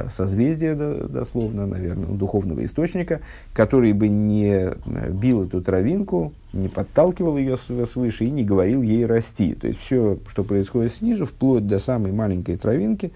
созвездия, 0.09 0.75
дословно, 0.75 1.67
наверное, 1.67 2.07
духовного 2.07 2.64
источника, 2.64 3.21
который 3.53 3.93
бы 3.93 4.09
не 4.09 4.73
э, 4.75 5.11
бил 5.11 5.45
эту 5.45 5.61
травинку, 5.61 6.33
не 6.53 6.69
подталкивал 6.69 7.37
ее 7.37 7.57
свыше 7.57 8.25
и 8.25 8.31
не 8.31 8.45
говорил 8.45 8.83
ей 8.83 9.05
расти. 9.07 9.55
То 9.55 9.67
есть 9.67 9.81
все, 9.81 10.19
что 10.29 10.43
происходит 10.43 10.95
снизу, 10.95 11.26
вплоть 11.26 11.67
до 11.67 11.79
самой 11.79 12.12
маленькой 12.12 12.57
травинки, 12.57 13.12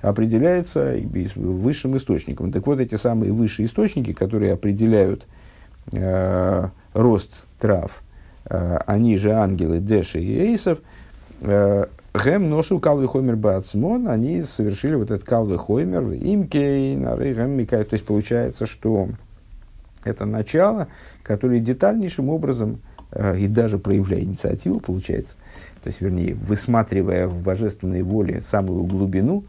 определяется 0.00 0.96
высшим 1.34 1.96
источником. 1.96 2.52
Так 2.52 2.66
вот, 2.66 2.80
эти 2.80 2.94
самые 2.94 3.32
высшие 3.32 3.66
источники, 3.66 4.12
которые 4.12 4.52
определяют 4.52 5.26
э, 5.92 6.68
рост 6.94 7.44
трав, 7.58 8.02
э, 8.46 8.78
они 8.86 9.16
же 9.16 9.32
ангелы 9.32 9.80
Дэши 9.80 10.20
и 10.20 10.38
Эйсов, 10.38 10.78
э, 11.40 11.86
Гэм 12.16 12.48
носу 12.48 12.78
калвы 12.78 13.06
хоймер 13.08 13.36
бацмон, 13.36 14.08
они 14.08 14.40
совершили 14.40 14.94
вот 14.94 15.10
этот 15.10 15.24
калвы 15.24 15.58
хоймер, 15.58 16.12
им 16.12 16.48
кейн, 16.48 17.04
гэм 17.04 17.50
микай. 17.50 17.84
То 17.84 17.94
есть 17.94 18.06
получается, 18.06 18.64
что 18.64 19.08
это 20.02 20.24
начало, 20.24 20.88
которое 21.22 21.60
детальнейшим 21.60 22.30
образом 22.30 22.80
э, 23.10 23.38
и 23.38 23.48
даже 23.48 23.78
проявляя 23.78 24.22
инициативу, 24.22 24.80
получается, 24.80 25.34
то 25.82 25.88
есть, 25.88 26.00
вернее, 26.00 26.34
высматривая 26.34 27.26
в 27.28 27.42
божественной 27.42 28.02
воле 28.02 28.40
самую 28.40 28.84
глубину, 28.84 29.44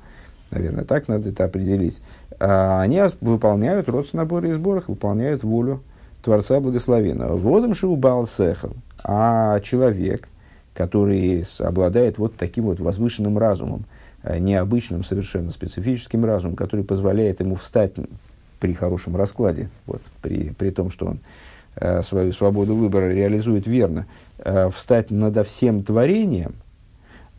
наверное, 0.52 0.84
так 0.84 1.08
надо 1.08 1.30
это 1.30 1.46
определить, 1.46 2.02
э, 2.38 2.80
они 2.80 3.02
выполняют 3.22 3.88
род 3.88 4.12
набора 4.14 4.50
и 4.50 4.52
сборах, 4.52 4.90
выполняют 4.90 5.44
волю 5.44 5.84
Творца 6.22 6.60
Благословенного. 6.60 7.38
Водом 7.38 7.74
шиубал 7.74 8.28
сехал, 8.28 8.74
а 9.04 9.62
человек– 9.62 10.28
который 10.78 11.44
обладает 11.58 12.20
вот 12.20 12.36
таким 12.38 12.66
вот 12.66 12.80
возвышенным 12.80 13.40
разумом, 13.40 13.86
э, 14.22 14.38
необычным 14.38 15.04
совершенно 15.04 15.50
специфическим 15.50 16.24
разумом, 16.24 16.56
который 16.56 16.86
позволяет 16.86 17.40
ему 17.40 17.56
встать 17.56 17.94
при 18.60 18.74
хорошем 18.74 19.16
раскладе, 19.16 19.70
вот, 19.88 20.04
при, 20.22 20.52
при 20.52 20.70
том, 20.70 20.92
что 20.92 21.08
он 21.08 21.20
э, 21.78 22.04
свою 22.04 22.32
свободу 22.32 22.76
выбора 22.76 23.12
реализует 23.12 23.66
верно, 23.66 24.06
э, 24.38 24.70
встать 24.70 25.10
над 25.10 25.48
всем 25.48 25.84
творением– 25.84 26.54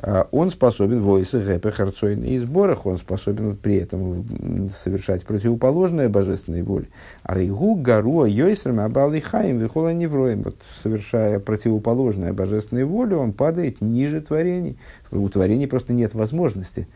он 0.01 0.51
способен 0.51 1.01
войсы 1.01 1.41
гэпе 1.41 1.73
харцойн 1.73 2.23
и 2.23 2.39
сборах, 2.39 2.87
он 2.87 2.99
способен 2.99 3.57
при 3.57 3.77
этом 3.77 4.25
совершать 4.71 5.25
противоположное 5.25 6.09
божественной 6.09 6.63
воле. 6.63 6.87
А 7.25 7.35
рейгу 7.35 7.75
гару 7.75 8.25
йойсрам 8.25 8.79
абалихаем 8.81 9.59
вихола 9.59 9.93
невроем. 9.93 10.43
Вот, 10.43 10.57
совершая 10.83 11.41
противоположное 11.41 12.33
божественной 12.33 12.85
воле, 12.85 13.17
он 13.17 13.33
падает 13.33 13.81
ниже 13.81 14.21
творений. 14.21 14.79
У 15.11 15.29
творений 15.29 15.67
просто 15.67 15.93
нет 15.93 16.15
возможности 16.15 16.87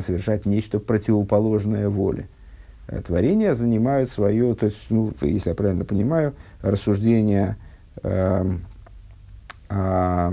совершать 0.00 0.46
нечто 0.46 0.78
противоположное 0.78 1.90
воле. 1.90 2.26
А 2.86 3.02
творения 3.02 3.52
занимают 3.52 4.10
свое, 4.10 4.54
то 4.54 4.66
есть, 4.66 4.86
ну, 4.88 5.12
если 5.20 5.50
я 5.50 5.54
правильно 5.54 5.84
понимаю, 5.84 6.34
рассуждение 6.62 7.56
э, 8.02 8.46
э, 9.68 10.32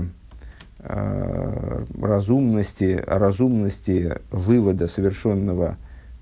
разумности, 0.88 3.02
разумности 3.06 4.16
вывода, 4.30 4.88
совершенного 4.88 5.76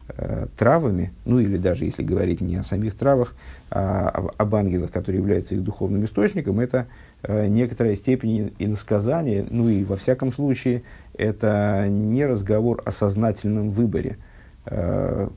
э, 0.08 0.46
травами, 0.58 1.12
ну 1.24 1.38
или 1.38 1.56
даже 1.56 1.84
если 1.84 2.02
говорить 2.02 2.40
не 2.40 2.56
о 2.56 2.64
самих 2.64 2.94
травах, 2.94 3.34
а 3.70 4.08
об 4.36 4.54
ангелах, 4.54 4.90
которые 4.90 5.20
являются 5.20 5.54
их 5.54 5.62
духовным 5.62 6.04
источником, 6.04 6.60
это 6.60 6.86
э, 7.22 7.46
некоторая 7.46 7.94
степень 7.94 8.52
иносказания, 8.58 9.46
ну 9.48 9.68
и 9.68 9.84
во 9.84 9.96
всяком 9.96 10.32
случае 10.32 10.82
это 11.16 11.86
не 11.88 12.26
разговор 12.26 12.82
о 12.84 12.90
сознательном 12.90 13.70
выборе, 13.70 14.18
э, 14.66 15.28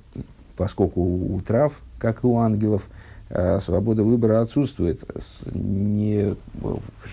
поскольку 0.58 1.02
у 1.02 1.40
трав, 1.42 1.80
как 2.00 2.24
и 2.24 2.28
у 2.28 2.38
ангелов, 2.38 2.82
Э, 2.84 2.99
свобода 3.60 4.04
выбора 4.04 4.42
отсутствует. 4.42 5.04
Не, 5.54 6.36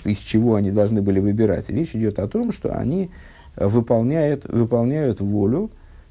из 0.05 0.19
чего 0.19 0.55
они 0.55 0.71
должны 0.71 1.03
были 1.03 1.21
выбирать. 1.21 1.69
Речь 1.69 1.95
идет 1.95 2.19
о 2.19 2.27
том, 2.27 2.53
что 2.53 2.75
они 2.75 3.11
выполняют, 3.57 4.45
выполняют 4.49 5.21
волю 5.21 5.71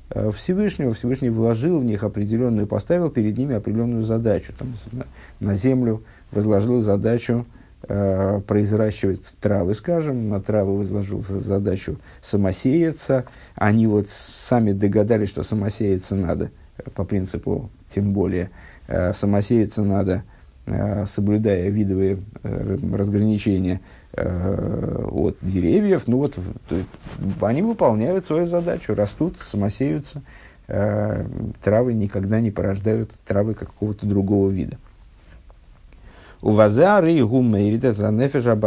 э, 0.10 0.32
Всевышнего. 0.32 0.94
Всевышний 0.94 1.30
вложил 1.30 1.80
в 1.80 1.86
них 1.86 2.04
определенную, 2.04 2.68
поставил 2.68 3.10
перед 3.10 3.38
ними 3.38 3.56
определенную 3.56 4.04
задачу. 4.04 4.54
Там, 4.58 4.74
на, 5.39 5.56
землю 5.56 6.04
возложил 6.32 6.82
задачу 6.82 7.46
э, 7.88 8.41
произращивать 8.48 9.36
травы, 9.39 9.74
скажем, 9.76 10.30
на 10.30 10.41
травы 10.41 10.80
возложил 10.80 11.24
задачу 11.30 11.98
самосеяться. 12.22 13.26
Они 13.56 13.88
вот 13.88 14.10
сами 14.10 14.72
догадались, 14.72 15.30
что 15.30 15.44
самосеяться 15.44 16.15
надо 16.15 16.52
по 16.96 17.06
принципу 17.06 17.70
тем 17.88 18.12
более– 18.13 18.50
э, 18.60 18.75
самосеяться 19.13 19.84
надо, 19.84 20.24
э, 20.65 21.06
соблюдая 21.08 21.69
видовые 21.69 22.19
э, 22.43 22.78
разграничения 22.93 23.82
э, 24.13 25.06
от 25.12 25.38
деревьев, 25.41 26.04
ну 26.08 26.17
вот 26.17 26.38
они 27.41 27.62
выполняют 27.62 28.26
свою 28.26 28.48
задачу, 28.48 28.95
растут, 28.95 29.38
самосеются, 29.43 30.21
э, 30.67 31.26
травы 31.63 31.93
никогда 31.93 32.39
не 32.39 32.52
порождают 32.52 33.12
травы 33.26 33.54
какого-то 33.54 34.06
другого 34.06 34.50
вида. 34.50 34.78
У 36.41 36.52
вазары 36.52 37.13
и 37.13 37.21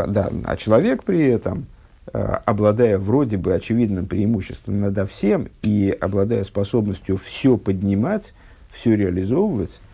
да, 0.07 0.31
а 0.45 0.57
человек 0.57 1.05
при 1.05 1.25
этом, 1.27 1.67
э, 2.13 2.19
обладая 2.45 2.99
вроде 2.99 3.37
бы 3.37 3.55
очевидным 3.55 4.07
преимуществом 4.07 4.81
над 4.81 5.11
всем 5.11 5.49
и 5.63 5.97
обладая 6.01 6.43
способностью 6.45 7.17
все 7.17 7.57
поднимать, 7.57 8.35
все 8.73 8.97
реализовывать, 8.97 9.81
Э, 9.81 9.88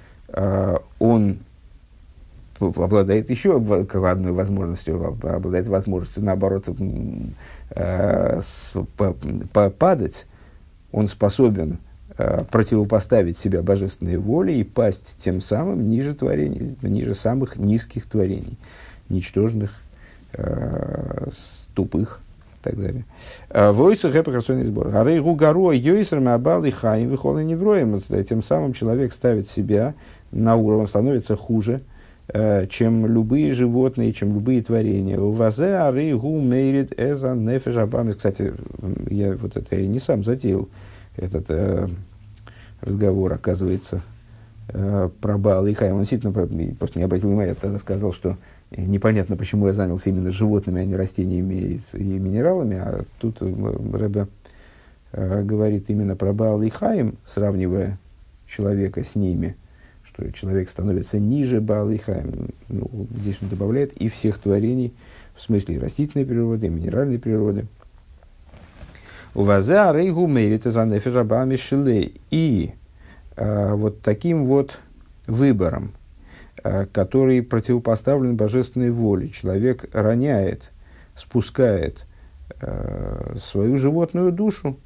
он 0.98 1.38
обладает 2.60 3.30
еще 3.30 3.56
одной 3.56 4.32
возможностью, 4.32 5.04
обладает 5.04 5.68
возможностью, 5.68 6.22
наоборот, 6.22 6.66
э, 7.70 8.40
падать, 9.78 10.26
он 10.92 11.08
способен 11.08 11.78
э, 12.16 12.44
противопоставить 12.50 13.38
себя 13.38 13.62
божественной 13.62 14.16
воле 14.16 14.60
и 14.60 14.64
пасть 14.64 15.16
тем 15.18 15.40
самым 15.40 15.88
ниже 15.88 16.14
творений, 16.14 16.76
ниже 16.82 17.14
самых 17.14 17.56
низких 17.56 18.06
творений, 18.06 18.58
ничтожных, 19.08 19.80
тупых 21.74 22.20
и 22.60 22.64
так 22.64 22.76
далее. 22.76 23.04
Войса 23.50 24.10
гэпа 24.10 24.32
харцойный 24.32 24.64
сбор. 24.64 24.96
Арей 24.96 25.20
гугаро 25.20 25.70
йойсерами 25.70 26.32
абал 26.32 26.64
и 26.64 26.72
хаим 26.72 27.10
вихолы 27.10 27.44
невроем. 27.44 28.00
Тем 28.00 28.42
самым 28.42 28.72
человек 28.72 29.12
ставит 29.12 29.48
себя 29.48 29.94
на 30.32 30.56
уровень 30.56 30.86
становится 30.86 31.36
хуже, 31.36 31.82
э, 32.28 32.66
чем 32.68 33.06
любые 33.06 33.54
животные, 33.54 34.12
чем 34.12 34.34
любые 34.34 34.62
творения. 34.62 35.18
У 35.18 35.30
вазе 35.30 35.74
ары 35.74 36.16
гу 36.16 36.40
мейрит 36.40 36.98
эза 36.98 37.34
нефеш. 37.34 38.16
Кстати, 38.16 38.54
я 39.10 39.36
вот 39.36 39.56
это 39.56 39.76
я 39.76 39.86
не 39.86 39.98
сам 39.98 40.24
затеял 40.24 40.68
этот 41.16 41.46
э, 41.48 41.88
разговор, 42.80 43.32
оказывается, 43.32 44.02
э, 44.68 45.08
про 45.20 45.38
Баал 45.38 45.66
и 45.66 45.74
Хайм. 45.74 45.94
Он 45.94 46.00
действительно 46.00 46.32
просто 46.32 46.98
не 46.98 47.04
обратил 47.04 47.28
внимания, 47.28 47.50
я 47.50 47.54
тогда 47.54 47.78
сказал, 47.78 48.12
что 48.12 48.36
непонятно, 48.76 49.36
почему 49.36 49.66
я 49.66 49.72
занялся 49.72 50.10
именно 50.10 50.30
животными, 50.30 50.80
а 50.80 50.84
не 50.84 50.96
растениями 50.96 51.54
и, 51.54 51.80
и 51.94 52.18
минералами, 52.18 52.76
а 52.76 53.04
тут 53.20 53.40
Рэбе 53.40 54.28
э, 55.12 55.42
говорит 55.42 55.90
именно 55.90 56.16
про 56.16 56.32
Баал 56.32 56.62
и 56.62 56.70
Хайм, 56.70 57.16
сравнивая 57.24 57.98
человека 58.46 59.02
с 59.04 59.14
ними, 59.14 59.56
что 60.14 60.30
человек 60.32 60.68
становится 60.68 61.18
ниже 61.18 61.60
Баал 61.60 61.90
и 61.90 61.96
Хайм. 61.96 62.50
Ну, 62.68 63.06
здесь 63.16 63.38
он 63.42 63.48
добавляет 63.48 63.92
и 63.94 64.08
всех 64.08 64.38
творений, 64.38 64.94
в 65.34 65.42
смысле 65.42 65.76
и 65.76 65.78
растительной 65.78 66.24
природы, 66.24 66.68
и 66.68 66.70
минеральной 66.70 67.18
природы. 67.18 67.66
Уваза 69.34 69.92
рейгу 69.92 70.26
мерит 70.28 70.66
за. 70.66 72.12
И 72.30 72.72
э, 73.36 73.74
вот 73.74 74.02
таким 74.02 74.46
вот 74.46 74.78
выбором, 75.26 75.92
э, 76.62 76.86
который 76.92 77.42
противопоставлен 77.42 78.36
божественной 78.36 78.92
воле, 78.92 79.30
человек 79.30 79.88
роняет, 79.92 80.70
спускает 81.16 82.06
э, 82.60 83.36
свою 83.42 83.76
животную 83.78 84.30
душу, 84.30 84.78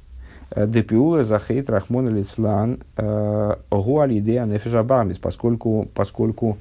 Депиула 0.55 1.23
захейт 1.23 1.69
рахмон 1.69 2.09
лицлан 2.09 2.79
э, 2.97 3.55
гуалидея 3.69 4.45
нефежабамис, 4.45 5.17
поскольку, 5.19 5.87
поскольку 5.93 6.57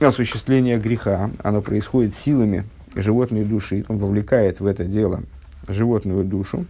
осуществление 0.00 0.78
греха, 0.78 1.30
оно 1.42 1.60
происходит 1.60 2.14
силами 2.14 2.64
животной 2.94 3.44
души, 3.44 3.84
он 3.88 3.98
вовлекает 3.98 4.60
в 4.60 4.66
это 4.66 4.84
дело 4.84 5.20
животную 5.68 6.24
душу 6.24 6.66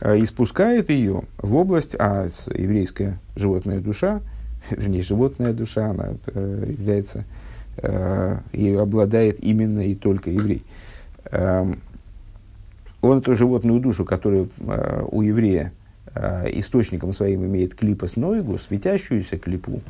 э, 0.00 0.18
и 0.18 0.26
спускает 0.26 0.90
ее 0.90 1.22
в 1.38 1.54
область, 1.54 1.94
а 1.98 2.28
еврейская 2.54 3.20
животная 3.36 3.80
душа, 3.80 4.20
вернее, 4.70 5.02
животная 5.02 5.52
душа, 5.52 5.90
она 5.90 6.14
э, 6.26 6.74
является 6.76 7.24
э, 7.76 8.38
и 8.52 8.72
обладает 8.74 9.40
именно 9.40 9.80
и 9.80 9.94
только 9.94 10.30
еврей. 10.30 10.64
Он 13.00 13.18
эту 13.18 13.34
животную 13.34 13.80
душу, 13.80 14.04
которую 14.04 14.48
у 15.10 15.22
еврея 15.22 15.72
источником 16.46 17.12
своим 17.12 17.44
имеет 17.44 17.74
клипа 17.74 18.08
с 18.08 18.16
нойгу, 18.16 18.58
светящуюся 18.58 19.38
клипу, 19.38 19.82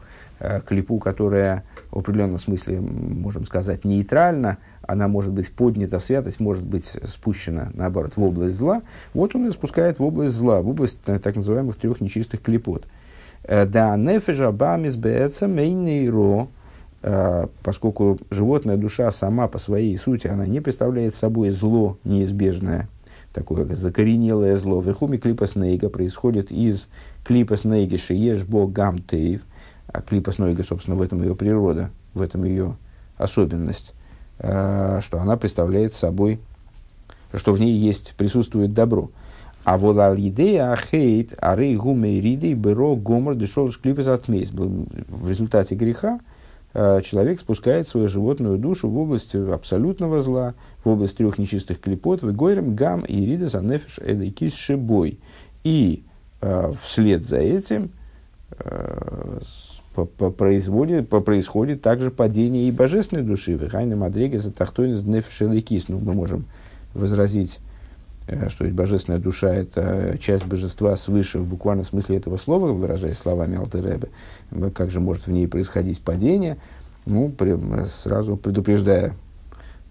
клипу, 0.66 0.98
которая 0.98 1.64
в 1.90 1.98
определенном 1.98 2.38
смысле, 2.38 2.80
можем 2.80 3.46
сказать, 3.46 3.84
нейтральна, 3.84 4.58
она 4.82 5.06
может 5.06 5.32
быть 5.32 5.50
поднята 5.50 5.98
в 5.98 6.04
святость, 6.04 6.40
может 6.40 6.64
быть 6.64 6.96
спущена, 7.04 7.70
наоборот, 7.74 8.12
в 8.16 8.22
область 8.22 8.56
зла. 8.56 8.82
Вот 9.14 9.34
он 9.34 9.48
и 9.48 9.50
спускает 9.50 9.98
в 9.98 10.04
область 10.04 10.34
зла, 10.34 10.60
в 10.60 10.68
область 10.68 10.98
э, 11.06 11.18
так 11.18 11.36
называемых 11.36 11.76
трех 11.76 12.00
нечистых 12.00 12.40
клепот. 12.40 12.86
Э, 13.44 13.66
да, 13.66 13.96
нефежа 13.96 14.50
бамис 14.50 14.96
беца 14.96 15.46
мейнейро, 15.46 16.48
э, 17.02 17.46
поскольку 17.62 18.18
животная 18.30 18.76
душа 18.76 19.10
сама 19.12 19.46
по 19.46 19.58
своей 19.58 19.96
сути, 19.98 20.26
она 20.26 20.46
не 20.46 20.60
представляет 20.60 21.14
собой 21.14 21.50
зло 21.50 21.98
неизбежное, 22.04 22.88
такое 23.38 23.64
закоренелое 23.76 24.56
зло. 24.56 24.80
Вехуми 24.80 25.16
клипа 25.16 25.46
снейга 25.46 25.88
происходит 25.88 26.50
из 26.50 26.88
клипа 27.24 27.56
снейги 27.56 27.96
шиеш 27.96 28.42
бог 28.42 28.72
гамтеев, 28.72 29.42
а 29.86 30.02
клипа 30.02 30.32
снейга, 30.32 30.64
собственно, 30.64 30.96
в 30.96 31.02
этом 31.02 31.22
ее 31.22 31.36
природа, 31.36 31.90
в 32.14 32.22
этом 32.22 32.44
ее 32.44 32.76
особенность. 33.16 33.94
Э, 34.40 35.00
что 35.02 35.20
она 35.20 35.36
представляет 35.36 35.94
собой, 35.94 36.40
что 37.32 37.52
в 37.52 37.60
ней 37.60 37.72
есть, 37.72 38.14
присутствует 38.16 38.72
добро. 38.72 39.10
А 39.64 39.78
вот 39.78 39.98
алидея 39.98 40.72
ахейт 40.72 41.34
ары 41.38 41.76
гумейридей 41.76 42.54
бюро 42.54 42.96
гомор 42.96 43.36
дешевле 43.36 43.72
клипес 43.80 44.08
отмесь. 44.08 44.50
В 44.50 45.28
результате 45.28 45.74
греха 45.74 46.20
человек 47.02 47.40
спускает 47.40 47.88
свою 47.88 48.08
животную 48.08 48.56
душу 48.56 48.88
в 48.88 48.98
область 48.98 49.34
абсолютного 49.34 50.22
зла, 50.22 50.54
в 50.84 50.88
область 50.88 51.16
трех 51.16 51.38
нечистых 51.38 51.80
клепот, 51.80 52.22
выгорем 52.22 52.76
гам 52.76 53.00
и 53.00 53.26
ридес 53.26 53.54
анефиш 53.54 53.98
эдайкис 53.98 54.54
шибой. 54.54 55.18
И 55.64 56.04
э, 56.40 56.72
вслед 56.80 57.22
за 57.22 57.38
этим 57.38 57.90
производит, 60.36 61.08
происходит 61.08 61.82
также 61.82 62.10
падение 62.10 62.68
и 62.68 62.72
божественной 62.72 63.22
души. 63.22 63.54
Вихайна 63.54 63.96
Мадрега 63.96 64.38
за 64.38 64.52
тахтойнес 64.52 65.02
нефшеликис. 65.02 65.88
Ну, 65.88 65.98
мы 65.98 66.14
можем 66.14 66.44
возразить, 66.94 67.58
э, 67.58 67.67
что 68.48 68.64
ведь 68.64 68.74
божественная 68.74 69.18
душа– 69.18 69.52
это 69.54 70.16
часть 70.18 70.44
божества 70.44 70.96
свыше 70.96 71.38
в 71.38 71.46
буквальном 71.46 71.84
смысле 71.84 72.16
этого 72.16 72.36
слова, 72.36 72.72
выражаясь 72.72 73.18
словами 73.18 73.56
Алтеребе. 73.56 74.08
Как 74.74 74.90
же 74.90 75.00
может 75.00 75.26
в 75.26 75.30
ней 75.30 75.48
происходить 75.48 76.00
падение? 76.00 76.58
Ну, 77.06 77.34
сразу 77.86 78.36
предупреждая 78.36 79.14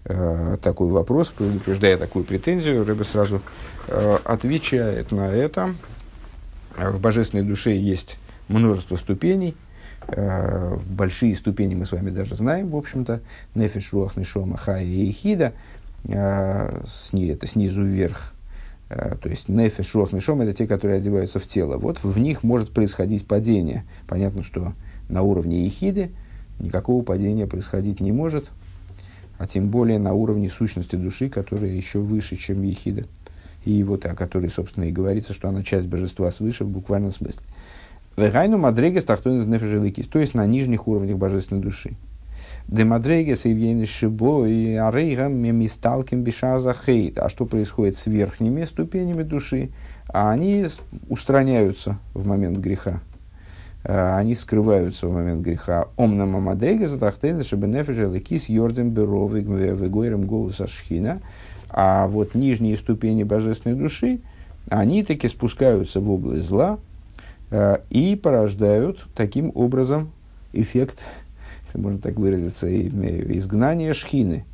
э, 0.04 0.56
такой 0.62 0.88
вопрос, 0.90 1.28
предупреждая 1.28 1.96
такую 1.96 2.24
претензию, 2.24 2.84
Рэбе 2.84 3.04
сразу 3.04 3.42
э, 3.88 4.18
отвечает 4.24 5.10
на 5.10 5.32
это. 5.32 5.70
В 6.76 7.00
божественной 7.00 7.44
душе 7.44 7.76
есть 7.76 8.18
множество 8.48 8.96
ступеней– 8.96 9.56
Э, 10.10 10.78
большие 10.86 11.36
ступени 11.36 11.74
мы 11.74 11.84
с 11.84 11.92
вами 11.92 12.08
даже 12.08 12.34
знаем, 12.34 12.70
в 12.70 12.76
общем-то, 12.76 13.20
Нефиш, 13.54 13.92
Руах, 13.92 14.16
Нишома, 14.16 14.56
Хая 14.56 14.82
и 14.82 15.10
Хида, 15.10 15.52
э, 16.04 16.82
это 17.12 17.46
снизу 17.46 17.82
вверх, 17.82 18.34
э, 18.88 19.16
то 19.20 19.28
есть 19.28 19.48
Нефиш, 19.48 19.94
Руах, 19.94 20.12
Нишома– 20.12 20.44
это 20.44 20.54
те, 20.54 20.66
которые 20.66 20.98
одеваются 20.98 21.40
в 21.40 21.46
тело. 21.46 21.76
Вот 21.78 22.02
в 22.02 22.18
них 22.18 22.42
может 22.42 22.72
происходить 22.72 23.26
падение. 23.26 23.84
Понятно, 24.06 24.42
что 24.42 24.72
на 25.08 25.22
уровне 25.22 25.64
Ехиды 25.64 26.10
никакого 26.58 27.02
падения 27.02 27.46
происходить 27.46 28.00
не 28.00 28.12
может, 28.12 28.50
а 29.38 29.46
тем 29.46 29.68
более 29.68 29.98
на 29.98 30.12
уровне 30.12 30.50
сущности 30.50 30.96
души, 30.96 31.28
которая 31.28 31.70
еще 31.70 32.00
выше, 32.00 32.36
чем 32.36 32.62
Ехида. 32.62 33.04
И 33.64 33.82
вот 33.84 34.06
о 34.06 34.14
которой, 34.14 34.50
собственно, 34.50 34.84
и 34.84 34.92
говорится, 34.92 35.32
что 35.32 35.48
она 35.48 35.62
часть 35.62 35.86
божества 35.86 36.30
свыше 36.30 36.64
в 36.64 36.68
буквальном 36.68 37.12
смысле. 37.12 37.42
Вегайну 38.16 38.58
мадрегес 38.58 39.04
тахтойнус 39.04 39.46
нефежеликис, 39.46 40.06
то 40.06 40.18
есть 40.18 40.34
на 40.34 40.44
нижних 40.46 40.88
уровнях 40.88 41.18
божественной 41.18 41.62
души. 41.62 41.92
Де 42.68 42.84
мадрегес 42.84 43.46
и 43.46 43.52
вейны 43.52 43.86
шибо 43.86 44.46
и 44.46 44.74
арейга 44.74 45.28
мемисталким 45.28 46.22
бешаза 46.22 46.74
хейт. 46.74 47.18
А 47.18 47.30
что 47.30 47.46
происходит 47.46 47.96
с 47.96 48.06
верхними 48.06 48.64
ступенями 48.64 49.22
души? 49.22 49.70
А 50.06 50.30
они 50.30 50.66
устраняются 51.08 51.98
в 52.12 52.26
момент 52.26 52.58
греха. 52.58 53.00
Они 53.84 54.34
скрываются 54.34 55.06
в 55.06 55.12
момент 55.14 55.40
греха. 55.42 55.88
Омнама 55.96 56.40
мадрегес 56.40 56.90
тахтойнус 56.98 57.46
чтобы 57.46 57.68
нефежеликис 57.68 58.50
йордем 58.50 58.90
беровик 58.90 59.46
вегойрем 59.46 60.22
голоса 60.22 60.66
шхина. 60.66 61.22
А 61.70 62.06
вот 62.06 62.34
нижние 62.34 62.76
ступени 62.76 63.22
божественной 63.22 63.76
души, 63.76 64.20
они 64.68 65.02
таки 65.04 65.28
спускаются 65.28 66.00
в 66.00 66.10
область 66.10 66.42
зла, 66.42 66.78
и 67.88 68.18
порождают 68.22 69.06
таким 69.14 69.52
образом 69.54 70.10
эффект, 70.52 70.98
если 71.78 71.82
можно 71.82 71.98
так 71.98 72.16
выразиться, 72.16 72.68
изгнания 72.70 73.92
шхины. 73.92 74.44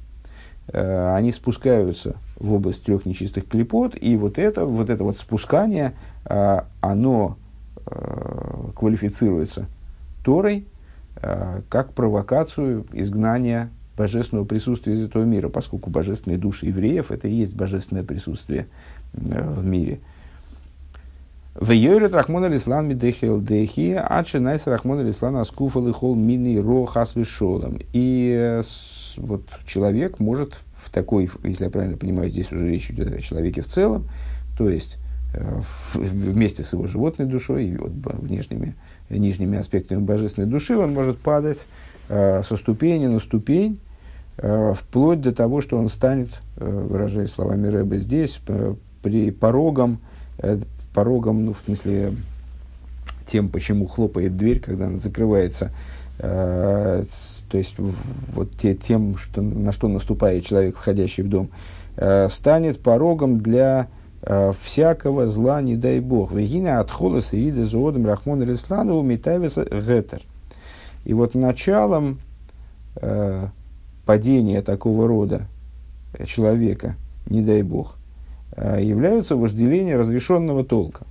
Э, 0.68 1.14
они 1.14 1.32
спускаются 1.32 2.16
в 2.38 2.52
область 2.52 2.84
трех 2.84 3.06
нечистых 3.06 3.48
клепот, 3.48 3.96
и 4.00 4.16
вот 4.16 4.38
это 4.38 4.64
вот, 4.64 4.90
это 4.90 5.04
вот 5.04 5.18
спускание, 5.18 5.94
э, 6.26 6.60
оно 6.80 7.38
квалифицируется 8.74 9.66
Торой 10.24 10.64
как 11.68 11.92
провокацию 11.92 12.86
изгнания 12.94 13.68
божественного 13.94 14.46
присутствия 14.46 14.94
из 14.94 15.02
этого 15.02 15.24
мира, 15.24 15.50
поскольку 15.50 15.90
божественные 15.90 16.38
души 16.38 16.66
евреев– 16.66 17.10
это 17.10 17.28
и 17.28 17.34
есть 17.34 17.54
божественное 17.54 18.02
присутствие 18.02 18.68
в 19.12 19.62
мире– 19.66 20.00
в 21.54 21.70
יורד 21.70 22.08
רחמנא 22.08 22.46
ליצלן 22.46 22.88
מדחי 22.88 23.23
אל 23.23 23.40
דחי, 23.40 23.78
עד 23.78 23.96
שנעשית 23.96 24.66
רחמנא 24.66 25.02
ליצלן 25.02 25.36
אסקופה 25.36 25.86
לכל 25.86 26.16
מיני 26.16 26.58
רע 26.58 26.84
חס 26.84 27.05
ושלום. 27.05 27.78
И 27.92 28.34
э, 28.36 28.62
вот 29.18 29.42
человек 29.64 30.18
может 30.18 30.58
в 30.76 30.90
такой, 30.90 31.30
если 31.44 31.64
я 31.64 31.70
правильно 31.70 31.96
понимаю, 31.96 32.28
здесь 32.28 32.50
уже 32.50 32.68
речь 32.68 32.90
идет 32.90 33.14
о 33.14 33.20
человеке 33.20 33.62
в 33.62 33.68
целом, 33.68 34.08
то 34.58 34.68
есть 34.68 34.98
э, 35.32 35.60
вместе 35.94 36.64
с 36.64 36.72
его 36.72 36.88
животной 36.88 37.26
душой 37.26 37.66
и 37.66 37.76
вот 37.76 37.92
внешними, 37.92 38.74
нижними 39.08 39.56
аспектами 39.56 40.00
божественной 40.00 40.48
души 40.48 40.76
он 40.76 40.92
может 40.92 41.18
падать 41.18 41.66
э, 42.08 42.42
со 42.42 42.56
ступени 42.56 43.06
на 43.06 43.20
ступень, 43.20 43.80
вплоть 44.36 45.20
до 45.20 45.32
того, 45.32 45.60
что 45.60 45.78
он 45.78 45.88
станет, 45.88 46.40
выражаясь 46.56 47.30
словами 47.30 47.68
Рэба 47.68 47.98
здесь, 47.98 48.40
при 49.00 49.30
порогом 49.30 50.00
порогом, 50.94 51.44
ну, 51.44 51.52
в 51.52 51.62
смысле, 51.64 52.12
тем, 53.26 53.48
почему 53.48 53.86
хлопает 53.86 54.36
дверь, 54.36 54.60
когда 54.60 54.86
она 54.86 54.98
закрывается, 54.98 55.72
э, 56.18 57.04
то 57.48 57.58
есть 57.58 57.74
вот 58.32 58.56
те, 58.56 58.74
тем, 58.74 59.18
что, 59.18 59.42
на 59.42 59.72
что 59.72 59.88
наступает 59.88 60.46
человек, 60.46 60.76
входящий 60.76 61.22
в 61.22 61.28
дом, 61.28 61.50
э, 61.96 62.28
станет 62.30 62.80
порогом 62.80 63.40
для 63.40 63.88
всякого 64.58 65.26
зла, 65.26 65.60
не 65.60 65.76
дай 65.76 66.00
бог. 66.00 66.32
Вегина 66.32 66.80
от 66.80 66.90
холоса 66.90 67.36
и 67.36 67.50
зоодом 67.50 68.06
рахмон 68.06 68.42
рислану 68.42 69.02
митависа 69.02 69.66
гетер. 69.66 70.22
И 71.04 71.12
вот 71.12 71.34
началом 71.34 72.20
э, 72.96 73.48
падения 74.06 74.62
такого 74.62 75.06
рода 75.06 75.46
человека, 76.26 76.96
не 77.26 77.42
дай 77.42 77.62
бог, 77.62 77.96
э, 77.96 78.03
являются 78.56 79.36
вожделения 79.36 79.96
разрешенного 79.96 80.64
толка. 80.64 81.06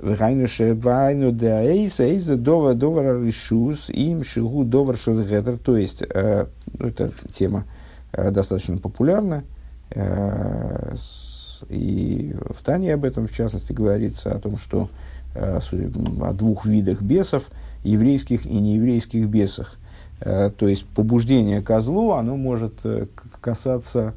Вайну 0.00 1.32
де 1.32 1.46
эйса, 1.46 2.04
эйса 2.04 2.36
дова 2.36 2.74
довар 2.74 3.22
решус, 3.22 3.90
им 3.90 4.24
шигу 4.24 4.64
довар 4.64 4.96
шелгетер. 4.96 5.58
То 5.58 5.76
есть, 5.76 6.02
э, 6.02 6.46
ну, 6.78 6.86
эта 6.86 7.12
тема 7.32 7.64
э, 8.12 8.30
достаточно 8.30 8.78
популярна. 8.78 9.44
Э, 9.90 10.94
и 11.68 12.34
в 12.56 12.62
Тане 12.64 12.94
об 12.94 13.04
этом, 13.04 13.28
в 13.28 13.34
частности, 13.34 13.72
говорится, 13.72 14.32
о 14.32 14.38
том, 14.38 14.56
что 14.56 14.88
э, 15.34 15.58
о 16.22 16.32
двух 16.32 16.64
видах 16.64 17.02
бесов, 17.02 17.44
еврейских 17.84 18.46
и 18.46 18.58
нееврейских 18.58 19.26
бесах. 19.28 19.76
Э, 20.20 20.50
то 20.50 20.66
есть 20.66 20.86
побуждение 20.86 21.60
козлу, 21.60 22.12
оно 22.12 22.36
может 22.36 22.74
э, 22.84 23.06
касаться 23.42 24.14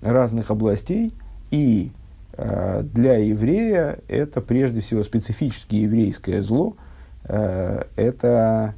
разных 0.00 0.50
областей, 0.50 1.12
и 1.50 1.90
э, 2.34 2.82
для 2.82 3.16
еврея 3.16 3.98
это 4.08 4.40
прежде 4.40 4.80
всего 4.80 5.02
специфически 5.02 5.76
еврейское 5.76 6.42
зло, 6.42 6.76
это 7.24 8.74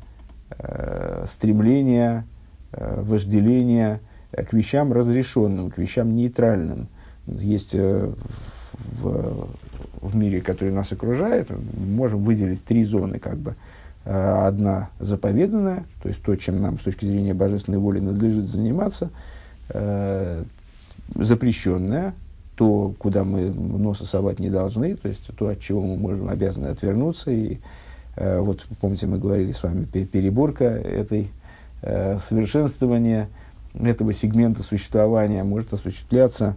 стремление, 1.27 2.25
вожделение 2.73 4.01
к 4.31 4.53
вещам 4.53 4.93
разрешенным, 4.93 5.71
к 5.71 5.79
вещам 5.79 6.15
нейтральным. 6.15 6.89
Есть 7.27 7.75
в, 7.75 9.49
в 10.03 10.17
мире, 10.17 10.43
который 10.43 10.75
нас 10.75 10.93
окружает, 10.93 11.49
можем 11.75 12.25
выделить 12.25 12.63
три 12.63 12.85
зоны, 12.85 13.19
как 13.19 13.39
бы, 13.39 13.55
Э, 14.05 14.47
одна 14.49 14.91
заповеданная, 14.99 15.85
то 16.03 16.09
есть 16.09 16.23
то, 16.23 16.35
чем 16.35 16.61
нам 16.61 16.77
с 16.79 16.83
точки 16.83 17.05
зрения 17.05 17.35
божественной 17.35 17.79
воли 17.79 18.01
надлежит 18.01 18.47
заниматься, 18.47 19.11
э, 19.69 20.43
запрещенная, 21.15 22.13
то, 22.55 22.95
куда 22.99 23.25
мы 23.25 23.51
носа 23.51 24.05
совать 24.05 24.39
не 24.39 24.51
должны, 24.51 24.97
то 24.97 25.09
есть 25.09 25.23
то, 25.37 25.49
от 25.49 25.61
чего 25.61 25.83
мы 25.83 25.97
можем 25.97 26.29
обязаны 26.29 26.67
отвернуться. 26.67 27.31
И 27.31 27.59
э, 28.17 28.39
вот, 28.39 28.67
помните, 28.81 29.07
мы 29.07 29.19
говорили 29.19 29.53
с 29.53 29.63
вами, 29.63 29.85
переборка 29.85 30.65
этой 30.65 31.31
э, 31.83 32.19
совершенствования 32.19 33.29
этого 33.75 34.13
сегмента 34.13 34.63
существования 34.63 35.45
может 35.45 35.73
осуществляться 35.73 36.57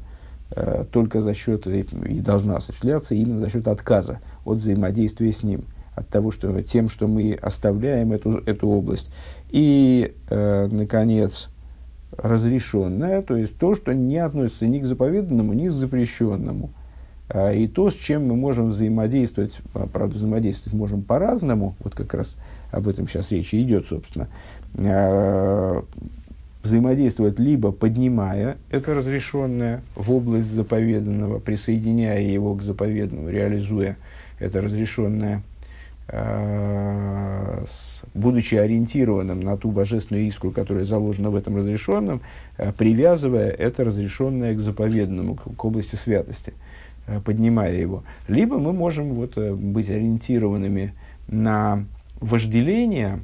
э, 0.51 0.85
только 0.91 1.21
за 1.21 1.33
счет, 1.33 1.65
и, 1.67 1.81
и 1.81 2.19
должна 2.19 2.57
осуществляться 2.57 3.15
именно 3.15 3.39
за 3.39 3.49
счет 3.49 3.67
отказа 3.67 4.19
от 4.43 4.57
взаимодействия 4.57 5.31
с 5.31 5.43
ним– 5.43 5.63
от 5.95 6.09
того, 6.09 6.31
что 6.31 6.61
тем, 6.61 6.89
что 6.89 7.07
мы 7.07 7.33
оставляем 7.33 8.11
эту, 8.11 8.37
эту 8.45 8.67
область. 8.67 9.09
И, 9.49 10.13
э, 10.29 10.67
наконец, 10.69 11.49
разрешенное, 12.17 13.21
то 13.21 13.35
есть 13.35 13.57
то, 13.57 13.75
что 13.75 13.93
не 13.93 14.17
относится 14.17 14.67
ни 14.67 14.79
к 14.79 14.85
заповеданному, 14.85 15.53
ни 15.53 15.67
к 15.67 15.71
запрещенному. 15.71 16.71
А, 17.29 17.51
и 17.53 17.67
то, 17.67 17.89
с 17.89 17.95
чем 17.95 18.27
мы 18.27 18.35
можем 18.35 18.69
взаимодействовать, 18.69 19.59
а, 19.73 19.87
правда, 19.87 20.15
взаимодействовать 20.15 20.77
можем 20.77 21.01
по-разному, 21.01 21.75
вот 21.79 21.95
как 21.95 22.13
раз 22.13 22.37
об 22.71 22.87
этом 22.87 23.07
сейчас 23.07 23.31
речь 23.31 23.53
идет, 23.53 23.87
собственно, 23.87 24.27
а, 24.77 25.83
взаимодействовать 26.63 27.39
либо 27.39 27.71
поднимая 27.71 28.57
это 28.71 28.95
разрешенное 28.95 29.81
в 29.95 30.11
область 30.11 30.51
заповеданного, 30.51 31.39
присоединяя 31.39 32.21
его 32.21 32.55
к 32.55 32.63
заповедному, 32.63 33.29
реализуя 33.29 33.97
это 34.39 34.61
разрешенное– 34.61 35.43
будучи 38.13 38.55
ориентированным 38.55 39.39
на 39.41 39.57
ту 39.57 39.71
божественную 39.71 40.25
искру, 40.27 40.51
которая 40.51 40.85
заложена 40.85 41.31
в 41.31 41.35
этом 41.35 41.57
разрешенном, 41.57 42.21
э, 42.57 42.71
привязывая 42.71 43.49
это 43.49 43.83
разрешенное 43.83 44.53
к 44.53 44.59
заповедному, 44.59 45.35
к, 45.35 45.65
области 45.65 45.95
святости, 45.95 46.53
э, 47.07 47.19
поднимая 47.19 47.75
его. 47.75 48.03
Либо 48.27 48.57
мы 48.57 48.71
можем 48.71 49.13
вот, 49.13 49.37
быть 49.37 49.89
ориентированными 49.89 50.93
на 51.27 51.85
вожделение, 52.19 53.19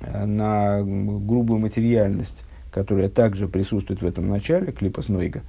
на 0.00 0.82
грубую 0.82 1.60
материальность, 1.60 2.44
которая 2.72 3.08
также 3.08 3.46
присутствует 3.46 4.02
в 4.02 4.06
этом 4.06 4.28
начале, 4.28 4.72
клипа 4.72 5.00
Снойга. 5.00 5.42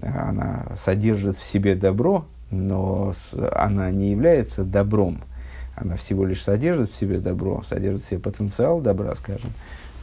Она 0.00 0.72
содержит 0.76 1.36
в 1.36 1.44
себе 1.44 1.74
добро, 1.76 2.24
но 2.50 3.12
она 3.52 3.90
не 3.90 4.10
является 4.10 4.64
добром– 4.64 5.20
она 5.74 5.96
всего 5.96 6.24
лишь 6.24 6.42
содержит 6.42 6.92
в 6.92 6.96
себе 6.96 7.18
добро, 7.18 7.62
содержит 7.68 8.04
в 8.04 8.08
себе 8.08 8.20
потенциал 8.20 8.80
добра, 8.80 9.14
скажем. 9.14 9.50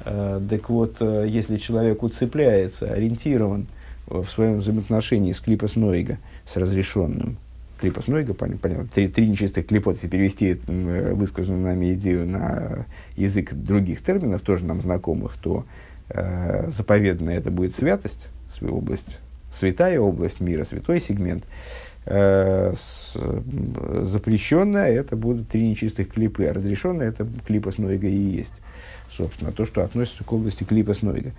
Э, 0.06 0.42
так 0.50 0.70
вот, 0.70 0.98
э, 1.00 1.26
если 1.28 1.58
человек 1.58 2.04
уцепляется, 2.04 2.92
ориентирован 2.92 3.68
в 4.08 4.26
своем 4.26 4.60
взаимоотношении 4.60 5.32
с 5.32 5.40
клипос 5.40 5.76
Нойга, 5.76 6.18
с 6.48 6.58
разрешенным, 6.58 7.38
клипос 7.80 8.08
Нойга, 8.08 8.34
понятно, 8.34 8.88
три, 8.88 9.08
три 9.08 9.28
нечистых 9.28 9.68
клипот, 9.68 10.00
перевести 10.00 10.60
э, 10.68 11.14
высказанную 11.14 11.64
нами 11.64 11.94
идею 11.94 12.28
на 12.28 12.86
язык 13.16 13.54
других 13.54 14.04
терминов, 14.04 14.42
тоже 14.42 14.66
нам 14.66 14.82
знакомых, 14.82 15.38
то 15.40 15.66
э, 16.10 16.70
заповедная 16.72 17.38
это 17.38 17.52
будет 17.52 17.76
святость, 17.76 18.30
область, 18.62 19.20
святая 19.54 20.00
область 20.00 20.40
мира, 20.40 20.64
святой 20.64 21.00
сегмент– 21.00 21.44
запрещенное 24.04 24.92
это 24.92 25.16
будут 25.16 25.50
три 25.50 25.70
нечистых 25.70 26.10
клипы, 26.10 26.46
а 26.46 26.54
разрешенное 26.54 27.10
это 27.10 27.28
клипа 27.46 27.72
снойга 27.72 28.08
и 28.08 28.16
есть. 28.16 28.62
Собственно, 29.12 29.52
то, 29.52 29.66
что 29.66 29.84
относится 29.84 30.24
к 30.24 30.34
области 30.34 30.64
клипа 30.64 30.94
снойга. 30.94 31.32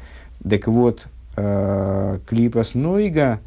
Так 0.48 0.68
вот, 0.68 1.08
э, 1.36 2.18
клипа 2.26 2.62
снойга, 2.62 3.40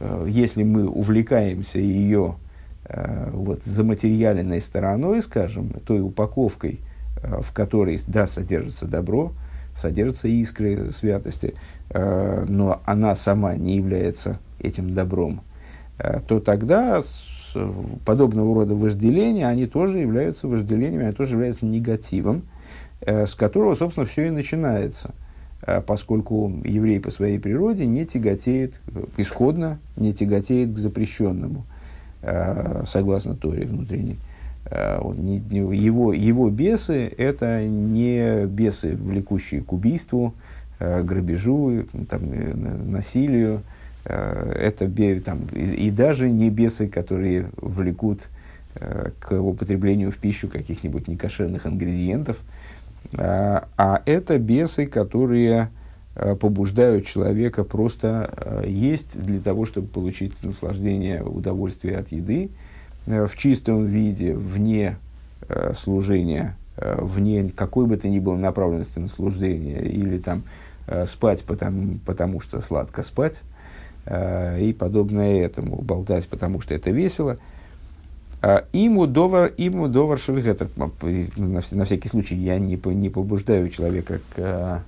э, 0.00 0.26
если 0.28 0.62
мы 0.62 0.88
увлекаемся 0.88 1.78
ее 1.78 2.36
э, 2.84 3.30
вот, 3.32 3.64
заматериальной 3.64 4.60
стороной, 4.60 5.22
скажем, 5.22 5.70
той 5.84 6.00
упаковкой, 6.00 6.80
э, 7.22 7.40
в 7.42 7.52
которой, 7.52 8.00
да, 8.06 8.26
содержится 8.26 8.86
добро, 8.86 9.32
содержатся 9.76 10.28
искры 10.28 10.92
святости, 10.92 11.54
э, 11.90 12.44
но 12.48 12.80
она 12.84 13.14
сама 13.14 13.54
не 13.56 13.76
является 13.76 14.38
этим 14.60 14.94
добром, 14.94 15.42
Э, 15.42 15.49
то 16.26 16.40
тогда 16.40 17.02
подобного 18.04 18.54
рода 18.54 18.74
вожделения, 18.74 19.46
они 19.46 19.66
тоже 19.66 19.98
являются 19.98 20.48
вожделениями, 20.48 21.04
они 21.04 21.14
тоже 21.14 21.34
являются 21.34 21.66
негативом, 21.66 22.42
э, 23.00 23.26
с 23.26 23.34
которого, 23.34 23.74
собственно, 23.74 24.06
все 24.06 24.26
и 24.26 24.30
начинается. 24.30 25.14
Э, 25.62 25.80
поскольку 25.80 26.52
еврей 26.64 27.00
по 27.00 27.10
своей 27.10 27.38
природе 27.38 27.86
не 27.86 28.06
тяготеет, 28.06 28.80
исходно 29.16 29.78
не 29.96 30.12
тяготеет 30.12 30.72
к 30.72 30.78
запрещенному, 30.78 31.64
согласно 32.86 33.34
Торе 33.34 33.64
внутренней. 33.64 34.18
Его, 34.66 36.12
его 36.12 36.50
бесы– 36.50 37.10
это 37.16 37.66
не 37.66 38.44
бесы, 38.44 38.94
влекущие 38.94 39.62
к 39.62 39.72
убийству, 39.72 40.34
грабежу, 40.78 41.84
там, 42.10 42.20
насилию, 42.92 43.62
Э, 43.62 43.79
это 44.04 44.90
там, 45.20 45.46
и, 45.52 45.86
и 45.86 45.90
даже 45.90 46.30
не 46.30 46.50
бесы, 46.50 46.88
которые 46.88 47.50
влекут 47.56 48.20
э, 48.74 49.10
к 49.18 49.32
употреблению 49.38 50.10
в 50.10 50.16
пищу 50.16 50.48
каких-нибудь 50.48 51.06
некошерных 51.08 51.66
ингредиентов, 51.66 52.38
а, 53.16 53.68
а 53.76 54.02
это 54.06 54.38
бесы, 54.38 54.86
которые 54.86 55.68
э, 56.14 56.34
побуждают 56.34 57.06
человека 57.06 57.62
просто 57.62 58.64
есть 58.66 59.20
для 59.20 59.40
того, 59.40 59.66
чтобы 59.66 59.88
получить 59.88 60.32
наслаждение, 60.42 61.22
удовольствие 61.22 61.98
от 61.98 62.10
еды 62.10 62.50
в 63.06 63.30
чистом 63.36 63.86
виде, 63.86 64.34
вне 64.34 64.98
служения, 65.74 66.56
вне 66.76 67.50
какой 67.56 67.86
бы 67.86 67.96
то 67.96 68.08
ни 68.08 68.20
было 68.20 68.36
направленности 68.36 68.98
на 68.98 69.08
служение, 69.08 69.82
или 69.82 70.18
там 70.18 70.44
спать 71.06 71.42
потому, 71.44 71.98
потому 72.04 72.40
что 72.40 72.60
сладко 72.60 73.02
спать, 73.02 73.42
Э, 73.42 73.59
и 74.06 74.74
подобное 74.78 75.42
этому, 75.42 75.76
болтать, 75.82 76.26
потому 76.28 76.60
что 76.60 76.74
это 76.74 76.90
весело. 76.90 77.38
А 78.42 78.64
ему 78.72 79.06
довар, 79.06 79.52
ему 79.58 79.88
довар 79.88 80.18
шульгетер. 80.18 80.68
На, 80.76 81.84
всякий 81.84 82.08
случай 82.08 82.34
я 82.36 82.58
не, 82.58 82.80
не 82.94 83.10
побуждаю 83.10 83.68
человека 83.68 84.20
к 84.34 84.82